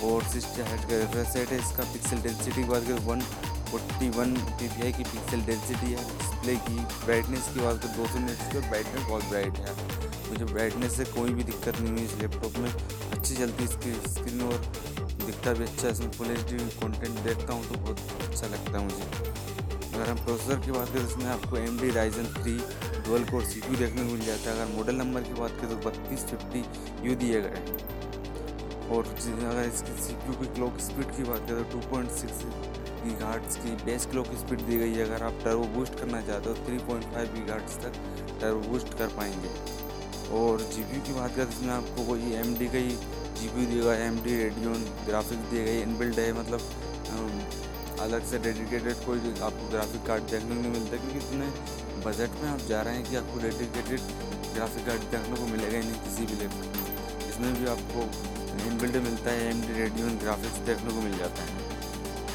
और 0.10 0.24
सिक्सटी 0.34 0.62
हाइट 0.62 0.90
का 0.90 0.98
रिफ्रेश 0.98 1.36
रेट 1.36 1.50
है, 1.52 1.58
इसका 1.60 1.84
पिक्सल 1.94 2.22
डेंसिटी 2.22 2.62
की 2.62 2.68
बात 2.70 2.84
करें 2.84 3.06
वन 3.08 3.22
फोर्टी 3.70 4.10
वन 4.18 4.36
पी 4.60 4.68
की 4.92 5.04
पिक्सल 5.04 5.42
डेंसिटी 5.48 5.92
है 5.92 6.04
डिस्प्ले 6.10 6.56
की 6.68 6.78
ब्राइटनेस 7.06 7.50
की 7.54 7.60
बात 7.60 7.82
करें, 7.84 7.96
दो 7.98 8.08
सौ 8.08 8.20
मिनट 8.20 8.52
की 8.52 8.68
ब्राइटनेस 8.68 9.04
बहुत 9.08 9.24
ब्राइट 9.30 9.58
है। 9.58 9.74
मुझे 10.30 10.46
ब्राइटनेस 10.46 10.96
से 10.98 11.06
कोई 11.12 11.34
भी 11.34 11.44
दिक्कत 11.44 11.80
नहीं 11.80 11.92
हुई 11.94 12.04
इस 12.04 12.16
लैपटॉप 12.22 12.58
में। 12.58 12.70
अच्छी 12.70 13.36
चलती 13.36 13.64
इसकी 13.64 13.94
स्क्रीन 14.10 14.42
और 14.44 14.58
दिखता 15.26 15.54
भी 15.54 15.64
अच्छा 15.64 15.88
है, 15.88 15.92
इसमें 15.92 16.12
फुल 16.12 16.32
एच 16.32 16.44
डी 16.52 16.58
कॉन्टेंट 16.80 17.20
देखता 17.20 17.54
हूँ 17.54 17.64
तो 17.68 17.76
बहुत 17.76 18.00
अच्छा 18.28 18.48
लगता 18.48 18.78
है 18.78 18.84
मुझे। 18.84 19.04
अगर 19.94 20.10
हम 20.10 20.18
प्रोसेसर 20.26 20.60
की 20.66 20.72
बात 20.72 20.88
करें 20.88 21.06
तो 21.06 21.12
इसमें 21.12 21.26
आपको 21.32 21.58
M 21.58 21.80
D 21.80 21.90
Ryzen 21.92 22.34
three 22.34 22.58
dual 23.06 23.24
core 23.32 23.44
C 23.46 23.62
P 23.62 23.76
देखने 23.76 24.02
को 24.02 24.12
मिल 24.12 24.26
जाता 24.26 24.50
है। 24.50 24.56
अगर 24.56 24.76
मॉडल 24.76 24.96
नंबर 24.96 25.22
की 25.22 25.34
बात 25.40 25.58
करें 25.62 25.70
तो 25.70 25.90
बत्तीस 25.90 26.26
फिफ्टी 26.26 26.64
यू 27.08 27.16
दिए 27.16 27.42
गए 27.42 27.62
और 28.90 29.06
अगर 29.06 29.64
इसकी 29.64 30.02
सी 30.04 30.14
पी 30.18 30.36
की 30.38 30.54
क्लॉक 30.56 30.80
स्पीड 30.82 31.16
की 31.18 31.24
बात 31.24 31.48
करें 31.50 31.64
तो 31.64 31.72
टू 31.72 31.88
पॉइंट 31.90 32.12
सिक्स 32.12 32.44
घाट्स 33.02 33.56
की 33.58 33.72
बेस 33.86 34.06
क्लॉक 34.12 34.28
स्पीड 34.38 34.62
दी 34.62 34.78
गई 34.78 34.94
है। 34.94 35.04
अगर 35.04 35.24
आप 35.24 35.40
टर्बो 35.44 35.66
बूस्ट 35.76 36.00
करना 36.00 36.22
चाहते 36.22 36.50
हो 36.50 36.56
थ्री 36.66 36.78
पॉइंट 36.88 37.06
फाइव 37.14 37.34
गी 37.36 37.46
घाट्स 37.48 37.78
तक 37.84 37.94
टर्बो 38.42 38.60
बूस्ट 38.68 38.94
कर 38.98 39.08
पाएँगे। 39.18 39.52
और 40.40 40.62
जी 40.74 40.84
की 40.84 41.14
बात 41.14 41.36
करें 41.36 41.50
इसमें 41.50 41.74
आपको 41.74 42.06
कोई 42.08 42.34
एम 42.36 42.54
डी 42.58 42.68
का 42.68 42.78
ही 42.78 42.96
जी 43.40 43.48
पी 43.50 43.66
दिएगा 43.66 43.94
एम 44.06 44.20
डी 44.24 44.36
रेडियोन 44.38 44.86
ग्राफिक्स 45.06 45.50
दिए 45.52 45.64
गए 45.66 45.82
इनबिल्ड 45.82 46.20
है 46.20 46.32
मतलब 46.40 46.62
अलग 48.02 48.26
से 48.26 48.38
डेडिकेटेड 48.40 49.06
कोई 49.06 49.20
आपको 49.44 49.70
ग्राफिक 49.70 50.06
कार्ड 50.08 50.24
देखने 50.32 50.56
को 50.56 50.62
नहीं 50.62 50.72
मिलता, 50.72 50.98
क्योंकि 50.98 51.18
इतने 51.18 51.48
बजट 52.06 52.44
में 52.44 52.50
आप 52.50 52.62
जा 52.70 52.82
रहे 52.82 52.96
हैं 52.96 53.04
कि 53.10 53.16
आपको 53.16 53.42
डेडिकेटेड 53.42 54.00
ग्राफिक 54.54 54.86
कार्ड 54.86 55.02
देखने 55.14 55.40
को 55.40 55.48
मिलेगा 55.48 55.78
ही 55.78 55.84
नहीं 55.88 56.02
किसी 56.04 56.26
भी 56.26 56.36
में। 56.42 56.54
इसमें 57.30 57.50
भी 57.56 57.66
आपको 57.72 58.06
इनबिल्ड 58.68 58.96
मिलता 59.04 59.32
है 59.32 59.50
एम 59.50 59.62
डी 59.62 59.80
रेडियो 59.80 60.06
ग्राफिक्स 60.22 60.58
देखने 60.68 60.94
को 60.94 61.02
मिल 61.02 61.18
जाता 61.18 61.44
है। 61.44 61.59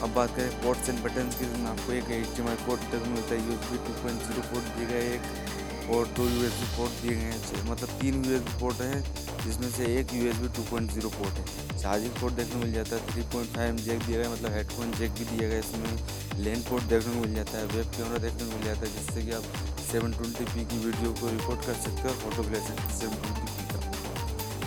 अब 0.03 0.15
बात 0.15 0.35
करें 0.37 0.51
पोर्ट्स 0.63 0.89
एंड 0.89 1.03
बटन 1.05 1.31
की 1.39 1.45
इसमें 1.45 1.71
आपको 1.71 1.93
एक 1.93 2.11
एच 2.11 2.37
डी 2.37 2.55
पोर्ट 2.65 2.81
देखने 2.93 3.11
मिलता 3.11 3.35
है 3.35 3.41
U 3.47 3.53
S 3.53 3.69
B 3.71 3.79
two 3.87 3.93
point 4.03 4.23
zero 4.23 4.43
port 4.53 4.65
दिए 4.77 4.87
गए 4.87 5.15
एक 5.15 5.91
और 5.95 6.07
दो 6.17 6.25
यू 6.29 6.45
एस 6.45 6.53
बी 6.61 6.67
पोर्ट 6.77 6.93
दिए 7.03 7.15
गए 7.15 7.31
हैं 7.31 7.71
मतलब 7.71 7.89
तीन 8.01 8.25
यू 8.25 8.35
एस 8.37 8.43
बी 8.43 8.59
पोर्ट 8.61 8.81
हैं, 8.81 9.01
जिसमें 9.45 9.69
से 9.71 9.87
एक 9.99 10.13
U 10.15 10.27
S 10.29 10.37
B 10.37 10.49
two 10.57 10.63
point 10.71 10.91
zero 10.93 11.09
port 11.17 11.35
है। 11.39 11.45
चार्जिंग 11.79 12.13
पोर्ट 12.21 12.35
देखने 12.35 12.53
को 12.53 12.59
मिल 12.59 12.73
जाता 12.73 12.97
है 12.97 13.01
थ्री 13.09 13.23
पॉइंट 13.33 13.51
फाइव 13.57 13.77
जैक 13.87 13.99
दिया 14.07 14.19
गया 14.21 14.31
मतलब 14.31 14.53
हेडफोन 14.53 14.93
जैक 14.99 15.11
भी 15.19 15.25
दिया 15.25 15.49
गया 15.49 15.59
इसमें। 15.59 16.43
लेन 16.45 16.63
पोर्ट 16.69 16.85
देखने 16.93 17.15
को 17.15 17.21
मिल 17.21 17.35
जाता 17.35 17.59
है 17.59 17.65
वेब 17.75 17.91
कैमरा 17.97 18.19
देखने 18.27 18.45
को 18.45 18.57
मिल 18.57 18.65
जाता 18.65 18.87
है, 18.87 18.93
जिससे 18.95 19.23
कि 19.23 19.33
आप 19.39 19.45
सेवन 19.91 20.13
ट्वेंटी 20.13 20.45
पी 20.45 20.65
की 20.71 20.85
वीडियो 20.87 21.13
को 21.21 21.29
रिकॉर्ड 21.31 21.61
कर 21.67 21.75
सकते 21.83 22.03
हो 22.03 22.09
और 22.09 22.17
फ़ोटो 22.23 22.51
ले 22.51 22.61
सकते 22.69 22.99
सेवन 22.99 23.17
ट्वेंटी 23.23 23.44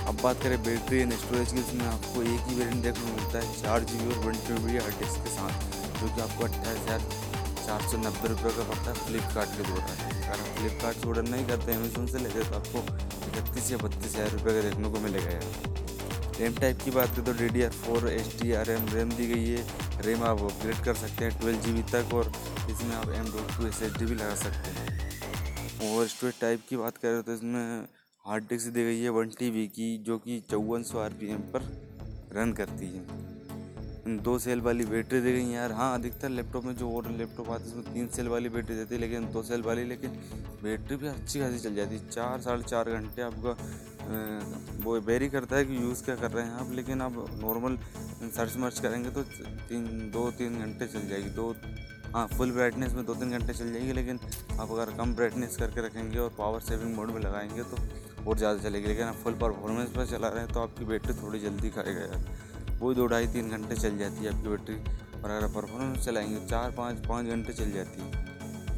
अब 0.07 0.19
बात 0.23 0.41
करें 0.43 0.57
बैटरी 0.63 0.99
एंड 0.99 1.13
स्टोरेज 1.21 1.51
की 1.53 1.59
इसमें 1.59 1.85
आपको 1.85 2.21
एक 2.23 2.43
ही 2.47 2.55
वेरियंट 2.55 2.83
देखने 2.83 3.01
को 3.01 3.15
मिलता 3.15 3.39
है, 3.39 3.61
चार 3.61 3.83
जी 3.83 3.97
बी 3.97 4.13
और 4.13 4.19
वन 4.25 4.37
ट्वेंटी 4.45 4.77
हार्ड 4.77 4.99
डिस्क 4.99 5.23
के 5.23 5.31
साथ, 5.31 5.65
जो 5.99 6.07
कि 6.15 6.21
आपको 6.21 6.43
अट्ठाईस 6.43 6.79
हज़ार 6.79 7.01
चार 7.57 7.81
सौ 7.91 7.97
नब्बे 7.97 8.27
रुपये 8.29 8.51
का 8.57 8.63
पड़ता 8.69 8.89
है 8.89 8.93
फ्लिपकार्ट 8.99 9.57
के 9.57 9.63
द्वारा। 9.63 9.95
अगर 9.97 10.29
आप 10.29 10.53
फ्लिपकार्ट 10.59 10.97
से 10.97 11.07
ऑर्डर 11.09 11.27
नहीं 11.29 11.45
करते 11.47 11.73
अमेजोन 11.73 12.07
से 12.07 12.19
लेते 12.19 12.43
तो 12.43 12.55
आपको 12.55 12.79
इकतीस 13.39 13.71
या 13.71 13.77
बत्तीस 13.77 14.15
हज़ार 14.15 14.31
रुपये 14.31 14.53
का 14.53 14.61
देखने 14.69 14.91
को 14.91 14.99
मिलेगा 14.99 15.31
यार। 15.31 15.75
रैम 16.39 16.55
टाइप 16.55 16.81
की 16.83 16.91
बात 16.91 17.15
करें 17.15 17.25
तो 17.25 17.33
D 17.33 17.49
D 17.49 17.63
R 17.63 17.71
four 17.81 18.07
H 18.09 18.41
D 18.41 18.51
R 18.53 18.71
M 18.71 18.87
RAM 18.93 19.11
दी 19.11 19.27
गई 19.27 19.49
है। 19.49 19.61
रैम 20.05 20.23
आप 20.23 20.41
अपग्रेड 20.43 20.83
कर 20.85 20.95
सकते 20.95 21.25
हैं 21.25 21.39
ट्वेल्व 21.39 21.61
जी 21.61 21.71
बी 21.73 21.83
तक 21.91 22.13
और 22.13 22.31
इसमें 22.69 22.95
आप 22.95 23.11
M 23.19 23.31
dot 23.35 23.57
two 23.57 23.67
S 23.67 23.81
H 23.83 23.97
D 23.99 24.05
भी 24.05 24.15
लगा 24.15 24.35
सकते 24.45 24.69
हैं। 24.71 25.91
और 25.91 26.07
स्टोरेज 26.07 26.39
टाइप 26.41 26.65
की 26.69 26.77
बात 26.77 26.97
करें 26.97 27.21
तो 27.21 27.33
इसमें 27.33 27.63
हार्ड 28.27 28.43
डिस्क 28.43 28.67
दी 28.67 28.83
गई 28.83 28.99
है 29.01 29.09
वन 29.09 29.29
टी 29.39 29.67
की, 29.67 29.97
जो 29.97 30.17
कि 30.17 30.39
चौवन 30.51 30.83
सौ 30.83 30.97
आर 30.99 31.13
पर 31.51 31.61
रन 32.33 32.51
करती 32.53 32.85
है। 32.87 34.17
दो 34.17 34.37
सेल 34.39 34.61
वाली 34.61 34.85
बैटरी 34.85 35.19
दी 35.21 35.31
गई 35.33 35.51
यार। 35.51 35.71
हाँ 35.71 35.93
अधिकतर 35.93 36.29
लैपटॉप 36.29 36.65
में 36.65 36.75
जो 36.75 36.89
और 36.91 37.09
लैपटॉप 37.11 37.49
आते 37.49 37.63
हैं, 37.63 37.71
उसमें 37.71 37.93
तीन 37.93 38.07
सेल 38.07 38.27
वाली 38.27 38.49
बैटरी 38.49 38.75
देती 38.75 38.95
है, 38.95 39.01
लेकिन 39.01 39.29
दो 39.31 39.43
सेल 39.43 39.61
वाली, 39.61 39.83
लेकिन 39.83 40.11
बैटरी 40.63 40.95
भी 40.95 41.07
अच्छी 41.07 41.39
खासी 41.39 41.59
चल 41.59 41.75
जाती 41.75 41.95
है। 41.95 42.09
चार, 42.09 42.41
साढ़े 42.41 42.63
चार 42.63 42.89
घंटे 42.91 43.21
आपका 43.21 43.55
वो 44.83 44.99
वेरी 45.01 45.29
करता 45.29 45.55
है 45.55 45.65
कि 45.65 45.75
यूज़ 45.75 46.03
क्या 46.03 46.15
कर 46.15 46.31
रहे 46.31 46.45
हैं 46.45 46.53
आप, 46.53 46.71
लेकिन 46.71 47.01
आप 47.01 47.13
नॉर्मल 47.41 47.77
सर्च 48.31 48.57
मर्च 48.57 48.79
करेंगे 48.79 49.09
तो 49.09 49.23
तीन, 49.23 49.85
दो, 50.13 50.29
तीन 50.31 50.59
घंटे 50.59 50.87
चल 50.87 51.07
जाएगी। 51.09 51.29
दो 51.31 51.53
हाँ 52.13 52.27
फुल 52.27 52.51
ब्राइटनेस 52.51 52.93
में 52.93 53.05
दो, 53.05 53.15
तीन 53.15 53.31
घंटे 53.31 53.53
चल 53.53 53.71
जाएगी, 53.73 53.93
लेकिन 53.93 54.19
आप 54.59 54.71
अगर 54.71 54.95
कम 54.97 55.15
ब्राइटनेस 55.15 55.57
करके 55.57 55.85
रखेंगे 55.87 56.19
और 56.19 56.35
पावर 56.37 56.59
सेविंग 56.61 56.95
मोड 56.95 57.11
में 57.11 57.19
लगाएँगे 57.21 57.63
तो 57.63 57.77
और 58.27 58.37
ज़्यादा 58.37 58.59
चलेगी, 58.59 58.87
लेकिन 58.87 59.05
आप 59.05 59.15
फुल 59.15 59.33
परफॉर्मेंस 59.35 59.89
पर 59.91 60.05
चला 60.07 60.27
रहे 60.27 60.43
हैं 60.43 60.53
तो 60.53 60.59
आपकी 60.59 60.85
बैटरी 60.85 61.13
थोड़ी 61.21 61.39
जल्दी 61.39 61.69
खाएगा 61.69 61.99
यार 62.01 62.25
वही 62.81 62.95
दो 62.95 63.05
ढाई 63.07 63.27
तीन 63.29 63.49
घंटे 63.49 63.75
चल 63.75 63.97
जाती 63.97 64.25
है 64.25 64.33
आपकी 64.33 64.49
बैटरी, 64.49 64.75
और 65.17 65.29
अगर 65.29 65.47
परफॉर्मेंस 65.53 66.05
चलाएँगे, 66.05 66.45
चार 66.47 66.71
पाँच 66.71 67.05
पाँच 67.07 67.27
घंटे 67.27 67.53
चल 67.53 67.71
जाती 67.71 68.01
है। 68.01 68.25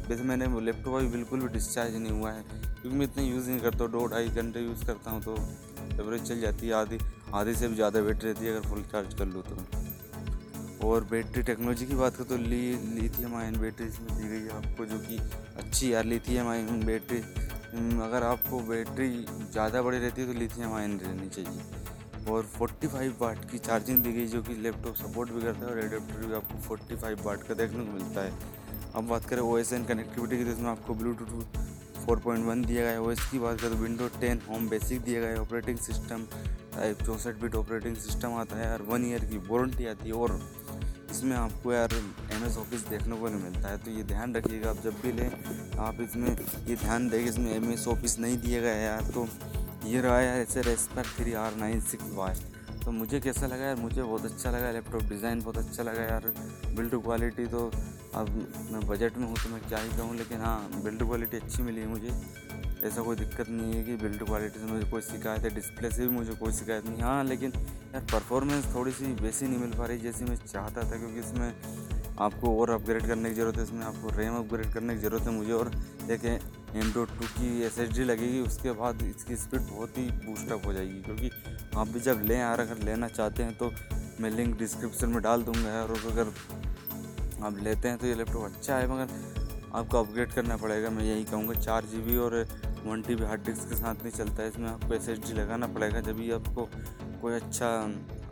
वैसे 0.08 0.22
मैंने 0.24 0.46
लैपटॉप 0.60 0.94
अभी 0.94 1.08
बिल्कुल 1.08 1.40
भी 1.40 1.48
डिस्चार्ज 1.48 1.94
नहीं 1.96 2.12
हुआ 2.12 2.30
है, 2.30 2.42
क्योंकि 2.42 2.96
मैं 2.98 3.06
इतना 3.06 3.24
यूज़ 3.24 3.50
नहीं 3.50 3.60
करता 3.60 3.86
दो 3.88 4.06
ढाई 4.06 4.28
घंटे 4.30 4.60
यूज़ 4.60 4.84
करता 4.86 5.10
हूँ 5.10 5.22
तो 5.22 5.36
एवरेज 5.94 6.22
चल 6.22 6.40
जाती 6.40 6.66
है, 6.66 6.72
आधी, 6.74 6.98
आधे 7.34 7.54
से 7.54 7.68
भी 7.68 7.74
ज़्यादा 7.74 8.00
बैटरी 8.02 8.30
रहती 8.30 8.46
है 8.46 8.52
अगर 8.52 8.68
फुल 8.68 8.82
चार्ज 8.92 9.14
कर 9.14 9.26
लूँ 9.26 9.42
तो। 9.42 10.88
और 10.88 11.04
बैटरी 11.04 11.42
टेक्नोलॉजी 11.42 11.86
की 11.86 11.94
बात 11.94 12.16
करें 12.16 12.28
तो 12.28 12.36
ली 12.38 12.62
लिथियम 12.94 13.34
आयन 13.36 13.60
बैटरी 13.60 13.86
इसमें 13.86 14.08
दी 14.10 14.28
गई 14.28 14.40
है 14.40 14.56
आपको, 14.56 14.84
जो 14.86 14.98
कि 15.00 15.18
अच्छी 15.58 15.92
यार 15.92 16.04
लिथियम 16.06 16.48
आयन 16.48 16.84
बैटरी 16.86 17.22
अगर 17.72 18.24
आपको 18.24 18.60
बैटरी 18.60 19.08
ज़्यादा 19.52 19.82
बड़ी 19.82 19.98
रहती 19.98 20.20
है 20.20 20.26
तो 20.26 20.38
लिथियम 20.38 20.72
आयन 20.74 20.98
रहनी 21.00 21.28
चाहिए। 21.28 21.60
और 22.30 22.46
45 22.54 23.12
वाट 23.20 23.50
की 23.50 23.58
चार्जिंग 23.60 24.02
दी 24.02 24.12
गई, 24.12 24.26
जो 24.26 24.42
कि 24.42 24.54
लैपटॉप 24.54 24.94
सपोर्ट 24.96 25.30
भी 25.32 25.42
करता 25.42 25.66
है 25.66 25.72
और 25.72 25.78
एडेप्टर 25.78 26.26
भी 26.26 26.34
आपको 26.34 26.58
45 26.68 27.24
वाट 27.26 27.42
का 27.42 27.54
देखने 27.54 27.84
को 27.84 27.92
मिलता 27.92 28.20
है। 28.20 28.32
अब 28.94 29.08
बात 29.08 29.24
करें 29.24 29.42
ओ 29.42 29.56
एस 29.58 29.72
कनेक्टिविटी 29.88 30.38
की 30.38 30.44
तो 30.44 30.50
इसमें 30.50 30.70
आपको 30.70 30.94
ब्लूटूथ 30.94 31.58
4.1 32.00 32.64
दिया 32.66 32.82
गया 32.82 32.90
है। 32.90 33.00
ओएस 33.00 33.20
की 33.30 33.38
बात 33.38 33.60
करें 33.60 33.70
तो 33.70 33.82
विंडो 33.82 34.08
10 34.20 34.48
होम 34.48 34.68
बेसिक 34.68 35.00
दिया 35.00 35.20
गया 35.20 35.30
है। 35.30 35.40
ऑपरेटिंग 35.40 35.78
सिस्टम 35.78 36.24
टाइप 36.76 37.02
चौंसठ 37.02 37.40
बिट 37.40 37.54
ऑपरेटिंग 37.54 37.96
सिस्टम 37.98 38.34
आता 38.34 38.56
है। 38.56 38.72
और 38.72 38.82
वन 38.82 39.04
ईयर 39.04 39.24
की 39.24 39.38
वारंटी 39.48 39.86
आती 39.86 40.08
है। 40.08 40.14
और 40.14 40.40
इसमें 41.10 41.36
आपको 41.36 41.72
यार 41.72 41.94
एम 42.32 42.44
एस 42.46 42.56
ऑफ़िस 42.58 42.86
देखने 42.88 43.16
को 43.16 43.28
नहीं 43.28 43.42
मिलता 43.42 43.68
है 43.68 43.78
तो 43.78 43.90
ये 43.90 44.02
ध्यान 44.04 44.34
रखिएगा। 44.34 44.70
आप 44.70 44.82
जब 44.84 45.00
भी 45.02 45.12
लें, 45.12 45.30
आप 45.78 46.00
इसमें, 46.00 46.30
ये 46.68 46.76
ध्यान 46.76 47.08
दें 47.08 47.18
इसमें 47.20 47.50
एम 47.52 47.70
एस 47.72 47.86
ऑफ़िस 47.88 48.18
नहीं 48.18 48.38
गया 48.40 48.60
है 48.64 48.82
यार 48.82 49.10
तो 49.14 49.26
ये 49.86 50.00
रहा 50.00 50.20
यार 50.20 50.38
Acer 50.38 50.62
respect 50.62 51.16
three 51.16 51.32
R 51.36 51.56
nine 51.56 51.80
six 51.82 52.12
Y 52.14 52.34
तो 52.80 52.90
मुझे 52.92 53.20
कैसा 53.20 53.46
लगा 53.46 53.64
यार, 53.64 53.76
मुझे 53.76 54.02
बहुत 54.02 54.24
अच्छा 54.24 54.50
लगा 54.50 54.70
लैपटॉप 54.72 55.02
डिज़ाइन 55.08 55.40
बहुत 55.42 55.58
अच्छा 55.58 55.82
लगा 55.82 56.02
यार। 56.02 56.32
बिल्ड 56.76 56.94
क्वालिटी 57.02 57.46
तो 57.46 57.70
अब 58.14 58.28
मैं 58.70 58.86
बजट 58.88 59.16
में 59.18 59.26
हूँ 59.26 59.36
तो 59.36 59.48
मैं 59.48 59.60
क्या 59.68 59.78
ही 59.78 59.88
कहूँ, 59.96 60.16
लेकिन 60.16 60.40
हाँ 60.40 60.82
बिल्ड 60.84 61.02
क्वालिटी 61.02 61.36
अच्छी 61.36 61.62
मिली 61.62 61.80
है 61.80 61.86
मुझे। 61.88 62.10
ऐसा 62.84 63.02
कोई 63.02 63.16
दिक्कत 63.16 63.48
नहीं 63.50 63.74
है 63.74 63.82
कि 63.84 63.96
बिल्ड 63.96 64.24
क्वालिटी 64.24 64.58
से 64.58 64.66
मुझे 64.66 64.90
कोई 64.90 65.00
शिकायत 65.02 65.42
है 65.44 65.54
डिस्प्ले 65.54 65.90
से 65.90 66.06
भी 66.06 66.14
मुझे 66.14 66.34
कोई 66.34 66.52
शिकायत 66.52 66.86
नहीं। 66.86 67.02
हाँ 67.02 67.24
लेकिन 67.24 67.52
यार 67.94 68.02
परफॉर्मेंस 68.12 68.74
थोड़ी 68.74 68.92
सी 68.92 69.12
वैसी 69.22 69.46
नहीं 69.46 69.58
मिल 69.58 69.72
पा 69.78 69.86
रही 69.86 69.98
जैसी 69.98 70.24
मैं 70.24 70.36
चाहता 70.36 70.82
था, 70.82 70.98
क्योंकि 70.98 71.20
इसमें 71.20 71.52
आपको 72.20 72.56
और 72.60 72.70
अपग्रेड 72.70 73.06
करने 73.06 73.28
की 73.30 73.34
ज़रूरत 73.34 73.56
है, 73.56 73.62
इसमें 73.62 73.84
आपको 73.84 74.16
रैम 74.16 74.36
अपग्रेड 74.36 74.72
करने 74.72 74.94
की 74.94 75.00
ज़रूरत 75.00 75.22
है, 75.22 75.32
मुझे 75.32 75.52
और 75.52 75.70
एक 76.10 76.24
एम 76.24 76.92
डॉट 76.92 77.08
टू 77.10 77.26
की 77.28 77.62
एस 77.62 77.78
लगेगी, 78.00 78.40
उसके 78.40 78.72
बाद 78.72 79.02
इसकी 79.02 79.36
स्पीड 79.36 79.60
बहुत 79.62 79.98
ही 79.98 80.04
बूस्टअप 80.26 80.66
हो 80.66 80.72
जाएगी, 80.72 81.02
क्योंकि 81.02 81.30
आप 81.76 81.88
भी 81.88 82.00
जब 82.00 82.22
लें 82.24 82.38
यार 82.38 82.60
अगर 82.60 82.82
लेना 82.84 83.08
चाहते 83.08 83.42
हैं 83.42 83.56
तो 83.58 83.72
मैं 84.20 84.30
लिंक 84.30 84.56
डिस्क्रिप्शन 84.58 85.08
में 85.08 85.22
डाल 85.22 85.42
दूँगा 85.42 85.70
यार, 85.70 85.88
और 85.88 86.10
अगर 86.12 86.32
आप 87.44 87.58
लेते 87.62 87.88
हैं 87.88 87.98
तो 87.98 88.06
ये 88.06 88.14
लैपटॉप 88.14 88.44
अच्छा 88.44 88.78
है, 88.78 88.88
मगर 88.88 89.38
आपको 89.74 89.98
अपग्रेड 89.98 90.32
करना 90.32 90.56
पड़ेगा, 90.56 90.90
मैं 90.90 91.04
यही 91.04 91.24
कहूँगा, 91.24 91.54
चार 91.60 91.84
जी 91.84 92.16
और 92.18 92.34
वन 92.84 93.02
टी 93.02 93.14
हार्ड 93.24 93.44
डिस्क 93.44 93.68
के 93.68 93.76
साथ 93.76 93.94
नहीं 93.94 94.12
चलता 94.12 94.42
है। 94.42 94.48
इसमें 94.48 94.68
आपको 94.68 94.94
एस 94.94 95.32
लगाना 95.32 95.66
पड़ेगा 95.68 96.00
जब 96.00 96.20
ही 96.20 96.30
आपको 96.32 96.68
कोई 97.22 97.34
अच्छा 97.34 97.68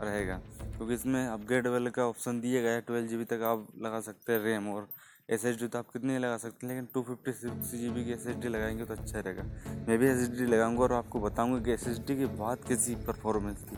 रहेगा। 0.03 0.39
क्योंकि 0.77 0.93
इसमें 0.93 1.25
अपग्रेड 1.27 1.67
वाले 1.67 1.89
का 1.89 2.05
ऑप्शन 2.05 2.39
दिया 2.41 2.61
गया 2.61 2.71
है 2.71 2.81
ट्वेल्व 2.81 3.07
जी 3.07 3.25
तक 3.25 3.41
आप 3.45 3.67
लगा 3.83 3.99
सकते 4.01 4.33
हैं 4.33 4.39
रैम 4.39 4.69
और 4.69 4.87
एस 5.29 5.43
एच 5.45 5.59
डी 5.59 5.67
तो 5.67 5.79
आप 5.79 5.89
कितने 5.93 6.17
लगा 6.19 6.37
सकते 6.37 6.65
हैं, 6.65 6.73
लेकिन 6.73 6.87
two 6.93 7.01
fifty 7.03 7.31
six 7.31 7.71
G 7.71 7.89
B 7.89 8.03
की 8.05 8.11
एस 8.11 8.25
एच 8.27 8.37
डी 8.37 8.47
लगाएँगे 8.47 8.85
तो 8.85 8.93
अच्छा 8.93 9.19
रहेगा। 9.19 9.43
मैं 9.87 9.97
भी 9.97 10.07
एस 10.07 10.23
एच 10.23 10.37
डी 10.37 10.45
लगाऊँगा 10.45 10.83
और 10.83 10.93
आपको 10.93 11.19
बताऊँगा 11.19 11.59
कि 11.63 11.71
एस 11.71 11.87
एच 11.87 11.99
डी 12.07 12.15
के 12.17 12.25
बाद 12.37 12.63
कैसी 12.67 12.95
परफॉर्मेंस 13.07 13.63
थी 13.63 13.77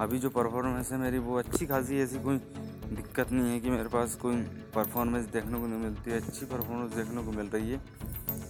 अभी 0.00 0.18
जो 0.18 0.30
परफॉर्मेंस 0.30 0.90
है 0.92 0.98
मेरी 0.98 1.18
वो 1.18 1.38
अच्छी 1.38 1.66
खासी, 1.66 2.00
ऐसी 2.00 2.18
कोई 2.18 2.36
दिक्कत 2.92 3.30
नहीं 3.32 3.52
है 3.52 3.60
कि 3.60 3.70
मेरे 3.70 3.88
पास 3.88 4.14
कोई 4.14 4.36
परफॉर्मेंस 4.74 5.26
देखने 5.26 5.58
को 5.60 5.66
नहीं 5.66 5.80
मिलती 5.80 6.10
है। 6.10 6.20
अच्छी 6.20 6.46
परफॉर्मेंस 6.46 6.94
देखने 6.94 7.22
को 7.22 7.32
मिल 7.32 7.46
रही 7.46 7.70
है। 7.70 7.80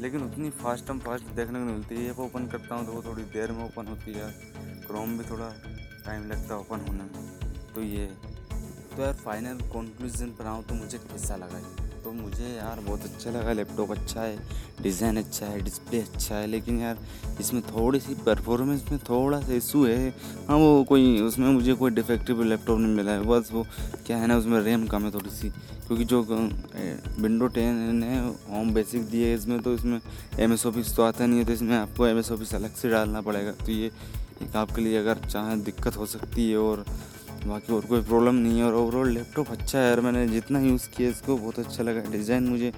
लेकिन 0.03 0.23
उतनी 0.23 0.51
फास्ट 0.51 0.91
हम 0.91 0.99
फास्ट 0.99 1.25
देखने 1.35 1.59
को 1.59 1.65
मिलती। 1.65 1.95
है 1.95 2.11
ऐप 2.11 2.21
ओपन 2.21 2.47
करता 2.47 2.75
हूँ 2.75 2.87
तो 2.87 2.93
वो 2.93 3.03
थोड़ी 3.03 3.23
देर 3.33 3.53
में 3.53 3.65
ओपन 3.65 3.87
होती 3.87 4.13
है। 4.13 4.31
क्रोम 4.87 5.19
भी 5.19 5.25
थोड़ा 5.25 5.49
टाइम 6.07 6.27
लगता 6.29 6.55
है 6.55 6.61
ओपन 6.61 6.81
होने 6.81 7.05
में। 7.05 7.73
तो 7.75 7.83
ये 7.83 8.07
तो 8.97 9.03
यार 9.03 9.13
फाइनल 9.15 9.61
कंक्लूजन 9.71 10.31
पर 10.31 10.47
आऊँ 10.47 10.65
तो 10.65 10.75
मुझे 10.75 10.99
कैसा 10.99 11.37
लगा 11.37 11.59
ये? 11.59 11.82
तो 12.05 12.13
मुझे 12.13 12.49
यार 12.49 12.81
बहुत 12.81 13.05
अच्छा 13.05 13.31
लगा 13.31 13.53
लैपटॉप 13.53 13.91
अच्छा 13.91 14.21
है 14.21 14.37
डिज़ाइन 14.83 15.17
अच्छा 15.17 15.47
है 15.47 15.61
डिस्प्ले 15.61 16.01
अच्छा 16.01 16.35
है, 16.35 16.47
लेकिन 16.47 16.81
यार 16.81 16.99
इसमें 17.41 17.63
थोड़ी 17.65 18.01
सी 18.01 18.15
परफॉर्मेंस 18.27 18.85
में 18.91 18.99
थोड़ा 19.01 19.41
सा 19.41 19.53
इशू 19.55 19.85
है। 19.87 20.09
हाँ 20.49 20.57
वो 20.57 20.83
कोई 20.85 21.21
उसमें 21.21 21.49
मुझे 21.49 21.75
कोई 21.75 21.91
डिफेक्टिव 21.91 22.43
लैपटॉप 22.43 22.79
नहीं 22.79 22.95
मिला 22.95 23.13
है, 23.13 23.23
बस 23.23 23.51
वो 23.53 23.67
क्या 24.07 24.17
है 24.17 24.27
ना, 24.27 24.37
उसमें 24.37 24.61
रैम 24.61 24.87
कम 24.87 25.05
है 25.05 25.11
थोड़ी 25.11 25.31
सी 25.31 25.51
क्योंकि 25.87 26.05
जो 26.05 26.23
विंडो 26.23 27.47
टेन 27.49 28.03
है 28.03 28.21
होम 28.51 28.73
बेसिक 28.75 29.09
दिए 29.11 29.29
है 29.29 29.35
इसमें 29.35 29.61
तो 29.63 29.75
इसमें 29.75 30.01
एम 30.39 30.53
एस 30.53 30.67
ऑफ़िस 30.67 30.95
तो 30.97 31.03
आता 31.03 31.27
नहीं 31.27 31.39
है 31.39 31.45
तो 31.45 31.53
इसमें 31.53 31.77
आपको 31.77 32.07
एम 32.07 32.19
एस 32.19 32.31
ऑफ़िस 32.33 32.55
अलग 32.55 32.75
से 32.75 32.91
डालना 32.91 33.21
पड़ेगा। 33.21 33.53
तो 33.65 33.73
ये 33.73 33.91
एक 34.43 34.57
आपके 34.57 34.83
लिए 34.83 34.97
अगर 34.99 35.19
चाहें 35.27 35.63
दिक्कत 35.63 35.97
हो 35.97 36.07
सकती 36.09 36.51
है 36.51 36.57
और 36.59 36.85
बाकी 37.47 37.73
और 37.73 37.87
कोई 37.87 38.01
प्रॉब्लम 38.03 38.35
नहीं 38.37 38.59
है। 38.59 38.65
और 38.65 38.75
ओवरऑल 38.75 39.09
लैपटॉप 39.11 39.51
अच्छा 39.51 39.79
है 39.79 39.87
यार, 39.87 40.01
मैंने 40.01 40.27
जितना 40.29 40.61
यूज़ 40.61 40.89
किया 40.91 41.09
इसको 41.11 41.37
बहुत 41.37 41.59
अच्छा 41.59 41.83
लगा। 41.83 42.01
डिज़ाइन 42.11 42.45
मुझे 42.45 42.73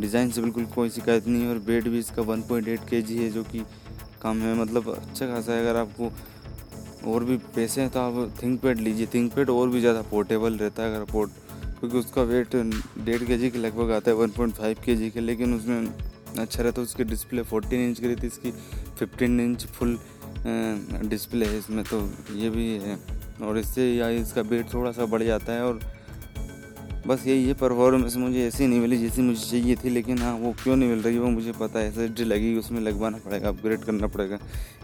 डिज़ाइन 0.00 0.30
से 0.30 0.40
बिल्कुल 0.42 0.64
कोई 0.74 0.90
शिकायत 0.90 1.26
नहीं 1.28 1.42
है। 1.42 1.48
और 1.48 1.58
वेट 1.66 1.88
भी 1.88 1.98
इसका 1.98 2.22
वन 2.22 2.42
पॉइंट 2.48 2.68
एट 2.68 2.88
के 2.90 3.00
जी 3.02 3.16
है, 3.16 3.30
जो 3.30 3.42
कि 3.44 3.64
कम 4.22 4.38
है। 4.38 4.54
मतलब 4.56 4.88
अच्छा 4.90 5.26
खासा 5.26 5.52
है। 5.52 5.60
अगर 5.60 5.76
आपको 5.76 6.10
और 7.06 7.24
भी 7.24 7.36
पैसे 7.54 7.80
हैं 7.80 7.90
तो 7.90 8.00
आप 8.00 8.34
थिंक 8.42 8.60
पैड 8.60 8.78
लीजिए। 8.80 9.06
थिंक 9.14 9.32
पैड 9.34 9.50
और 9.50 9.68
भी 9.68 9.80
ज़्यादा 9.80 10.02
पोर्टेबल 10.10 10.56
रहता 10.58 10.82
है 10.82 10.94
अगर 10.94 11.04
पोर्ट 11.12 11.30
क्योंकि 11.80 11.98
उसका 11.98 12.22
वेट 12.24 12.56
डेढ़ 12.98 13.22
के 13.24 13.36
जी 13.38 13.50
के 13.50 13.58
लगभग 13.58 13.90
आता 13.92 14.10
है 14.10 14.16
वन 14.16 14.30
पॉइंट 14.36 14.54
फाइव 14.54 14.76
के 14.84 14.96
जी 14.96 15.10
के। 15.10 15.20
लेकिन 15.20 15.54
उसमें 15.54 15.86
अच्छा 16.38 16.62
रहता 16.62 16.80
है। 16.80 16.86
उसकी 16.86 17.04
डिस्प्ले 17.04 17.42
फोर्टीन 17.44 17.88
इंच 17.88 18.00
की 18.00 18.06
रहती 18.06 18.20
है। 18.20 18.26
इसकी 18.28 18.50
फिफ्टीन 18.98 19.40
इंच 19.40 19.66
फुल 19.68 19.98
डिस्प्ले 21.06 21.46
है 21.46 21.58
इसमें। 21.58 21.84
तो 21.84 22.00
ये 22.34 22.50
भी 22.50 22.66
है। 22.78 22.98
और 23.40 23.58
इससे 23.58 23.92
या 23.94 24.08
इसका 24.16 24.40
वेट 24.42 24.72
थोड़ा 24.74 24.92
सा 24.92 25.06
बढ़ 25.06 25.22
जाता 25.22 25.52
है 25.52 25.64
और 25.64 25.80
बस 27.06 27.26
यही 27.26 27.46
है 27.46 27.52
परफॉर्मेंस 27.54 28.16
मुझे 28.16 28.46
ऐसी 28.46 28.66
नहीं 28.66 28.80
मिली 28.80 28.96
जैसी 28.98 29.22
मुझे 29.22 29.40
चाहिए 29.40 29.76
थी, 29.76 29.90
लेकिन 29.90 30.18
हाँ 30.18 30.32
वो 30.38 30.52
क्यों 30.62 30.74
नहीं 30.76 30.88
मिल 30.88 31.02
रही 31.02 31.18
वो 31.18 31.28
मुझे 31.30 31.52
पता 31.52 31.78
है। 31.78 31.88
एस 31.88 32.20
लगेगी 32.20 32.58
उसमें 32.58 32.80
लगवाना 32.80 33.18
पड़ेगा 33.18 33.48
अपग्रेड 33.48 33.84
करना 33.84 34.06
पड़ेगा 34.06 34.38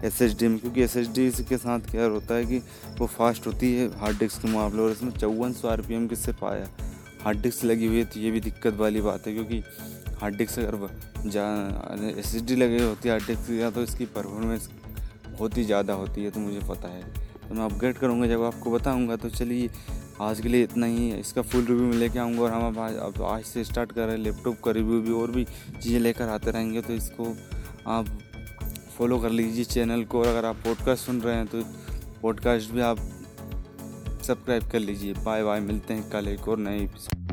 एस 0.05 0.21
में, 0.43 0.59
क्योंकि 0.59 0.83
एस 0.83 0.97
एच 0.97 1.09
डी 1.09 1.31
के 1.45 1.57
साथ 1.59 1.91
क्या 1.91 2.05
होता 2.07 2.35
है 2.35 2.45
कि 2.45 2.59
वो 2.99 3.07
फास्ट 3.09 3.47
होती 3.47 3.73
है 3.75 3.89
हार्ड 3.99 4.19
डिस्क 4.19 4.43
के 4.43 4.49
मुकाबले 4.49 4.83
और 4.83 4.91
इसमें 4.93 5.11
चौवन 5.13 5.53
सौ 5.53 5.69
आर 5.69 5.81
पी 5.81 5.95
एम 5.95 6.07
किससे 6.09 6.33
पाया? 6.35 6.69
हार्ड 7.25 7.43
डिस्क 7.43 7.65
लगी 7.65 7.87
हुई 7.87 7.99
है 7.99 8.05
तो 8.05 8.21
ये 8.21 8.31
भी 8.31 8.41
दिक्कत 8.41 8.77
वाली 8.77 9.01
बात 9.01 9.27
है, 9.27 9.35
क्योंकि 9.35 9.63
हार्ड 10.21 10.37
डिस्क 10.37 10.59
अगर 10.59 11.29
जा 11.29 11.47
एस 12.19 12.35
लगी 12.53 12.83
होती 12.83 13.09
है 13.09 13.15
हार्ड 13.15 13.27
डिस्क 13.27 13.51
या 13.53 13.71
तो 13.71 13.83
इसकी 13.83 14.07
परफॉर्मेंस 14.09 14.69
बहुत 15.29 15.57
ही 15.59 15.65
ज़्यादा 15.65 15.93
होती 15.95 16.25
है 16.25 16.31
तो 16.31 16.41
मुझे 16.41 16.61
पता 16.69 16.89
है। 16.89 17.03
तो 17.49 17.55
मैं 17.55 17.65
अपग्रेड 17.65 17.99
करूँगा, 17.99 18.27
जब 18.27 18.43
आपको 18.45 18.71
बताऊँगा 18.71 19.17
तो 19.17 19.29
चलिए, 19.31 19.71
आज 20.23 20.41
के 20.41 20.49
लिए 20.49 20.63
इतना 20.63 20.87
ही। 20.87 21.11
इसका 21.13 21.43
फुल 21.43 21.65
रिव्यू 21.65 21.87
में 21.87 21.97
लेके 21.97 22.19
आऊँगा 22.19 22.43
और 22.43 22.51
हम 22.51 22.67
अब 22.67 23.23
आज 23.25 23.43
से 23.45 23.65
स्टार्ट 23.65 23.93
कर 23.93 24.07
रहे 24.07 24.17
हैं 24.17 24.23
लैपटॉप 24.25 24.61
का 24.65 24.71
रिव्यू 24.71 25.01
भी, 25.01 25.13
और 25.13 25.31
भी 25.31 25.45
चीज़ें 25.45 26.01
लेकर 26.01 26.29
आते 26.29 26.51
रहेंगे। 26.51 26.81
तो 26.81 26.93
इसको 26.93 27.35
आप 27.89 28.07
फॉलो 28.99 29.19
कर 29.21 29.31
लीजिए 29.31 29.65
चैनल 29.65 30.05
को, 30.05 30.21
और 30.21 30.27
अगर 30.27 30.45
आप 30.45 30.57
पॉडकास्ट 30.65 31.07
सुन 31.07 31.21
रहे 31.21 31.35
हैं 31.37 31.47
तो 31.47 31.63
पॉडकास्ट 32.23 32.71
भी 32.73 32.81
आप 32.83 32.99
सब्सक्राइब 34.23 34.71
कर 34.73 34.79
लीजिए। 34.81 35.15
बाय 35.15 35.43
बाय 35.45 35.61
मिलते 35.61 35.95
हैं 35.95 36.11
कल 36.11 36.29
एक 36.29 36.49
और 36.49 36.59
नए 36.59 36.83
episode 36.85 37.24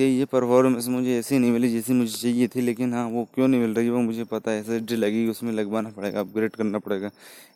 यही 0.00 0.18
ये 0.18 0.24
परफॉर्मेंस 0.24 0.86
मुझे 0.88 1.18
ऐसी 1.18 1.38
नहीं 1.38 1.50
मिली 1.52 1.68
जैसी 1.70 1.92
मुझे 1.92 2.12
चाहिए 2.12 2.48
थी, 2.48 2.60
लेकिन 2.60 2.92
हाँ 2.94 3.04
वो 3.08 3.24
क्यों 3.34 3.48
नहीं 3.48 3.60
मिल 3.60 3.74
रही 3.74 3.90
वो 3.90 4.00
मुझे 4.00 4.24
पता 4.26 4.50
है। 4.50 4.60
एस 4.60 4.90
लगेगी, 4.92 5.28
उसमें 5.30 5.52
लगवाना 5.52 5.90
पड़ेगा 5.90 6.20
अपग्रेड 6.20 6.52
करना 6.52 6.78
पड़ेगा 6.78 7.10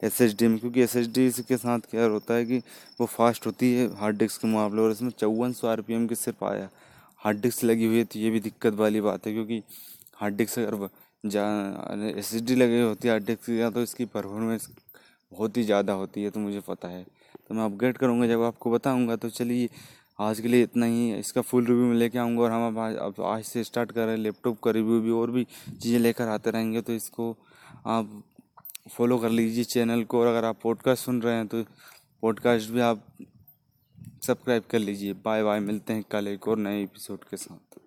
एस 0.04 0.20
में, 0.42 0.58
क्योंकि 0.58 0.82
एस 0.82 0.96
एच 0.96 1.08
डी 1.08 1.30
के 1.48 1.56
साथ 1.56 1.90
क्या 1.90 2.04
होता 2.06 2.34
है 2.34 2.44
कि 2.44 2.58
वो 3.00 3.06
फास्ट 3.08 3.46
होती 3.46 3.72
है 3.74 3.88
हार्ड 3.96 4.18
डिस्क 4.18 4.40
के 4.42 4.48
मुकाबले, 4.48 4.80
और 4.82 4.90
इसमें 4.90 5.10
चौवन 5.12 5.52
सौ 5.52 5.68
आर 5.68 5.80
पी 5.80 5.94
एम 5.94 6.06
की 6.06 6.14
सिर्फ़ 6.16 6.44
आया। 6.44 6.68
हार्ड 7.20 7.40
डिस्क 7.42 7.64
लगी 7.64 7.86
हुई 7.86 7.98
है 7.98 8.04
तो 8.04 8.18
ये 8.18 8.30
भी 8.30 8.40
दिक्कत 8.40 8.74
वाली 8.74 9.00
बात 9.00 9.26
है, 9.26 9.32
क्योंकि 9.32 9.62
हार्ड 10.16 10.36
डिस्क 10.36 10.58
अगर 10.58 10.88
जा 11.24 11.44
एस 12.10 12.34
लगी 12.34 12.80
होती 12.80 13.08
है 13.08 13.12
हार्ड 13.12 13.26
डिस्क 13.26 13.48
या 13.50 13.70
तो 13.70 13.82
इसकी 13.82 14.04
परफॉर्मेंस 14.06 14.68
बहुत 15.32 15.56
ही 15.56 15.62
ज़्यादा 15.64 15.92
होती 15.94 16.22
है 16.22 16.30
तो 16.30 16.40
मुझे 16.40 16.60
पता 16.68 16.88
है। 16.88 17.04
तो 17.48 17.54
मैं 17.54 17.64
अपग्रेड 17.64 17.96
करूँगा, 17.98 18.26
जब 18.26 18.42
आपको 18.42 18.70
बताऊँगा 18.70 19.16
तो 19.16 19.28
चलिए 19.30 19.68
आज 20.18 20.40
के 20.40 20.48
लिए 20.48 20.62
इतना 20.62 20.86
ही 20.86 21.14
इसका 21.14 21.40
फुल 21.40 21.64
रिव्यू 21.66 21.84
मैं 21.84 21.94
लेके 21.96 22.18
आऊँगा 22.18 22.42
और 22.42 22.50
हम 22.50 22.76
अब 22.76 23.14
आज 23.26 23.44
से 23.44 23.62
स्टार्ट 23.64 23.92
कर 23.92 24.04
रहे 24.04 24.14
हैं 24.16 24.22
लैपटॉप 24.22 24.60
का 24.62 24.70
रिव्यू 24.70 25.00
भी 25.00 25.10
और 25.10 25.30
भी 25.30 25.44
चीज़ें 25.82 25.98
लेकर 25.98 26.28
आते 26.28 26.50
रहेंगे 26.50 26.80
तो 26.80 26.92
इसको 26.92 27.30
आप 27.86 28.22
फॉलो 28.96 29.18
कर 29.18 29.30
लीजिए 29.30 29.64
चैनल 29.64 30.04
को। 30.04 30.20
और 30.20 30.26
अगर 30.26 30.44
आप 30.44 30.58
पॉडकास्ट 30.62 31.04
सुन 31.04 31.20
रहे 31.22 31.34
हैं 31.34 31.46
तो 31.46 31.62
पॉडकास्ट 32.22 32.70
भी 32.70 32.80
आप 32.80 33.04
सब्सक्राइब 34.22 34.62
कर 34.70 34.78
लीजिए। 34.78 35.12
बाय 35.24 35.42
बाय 35.42 35.60
मिलते 35.60 35.92
हैं 35.92 36.04
कल 36.10 36.28
एक 36.28 36.48
और 36.48 36.58
नए 36.58 36.82
एपिसोड 36.82 37.24
के 37.30 37.36
साथ। 37.36 37.78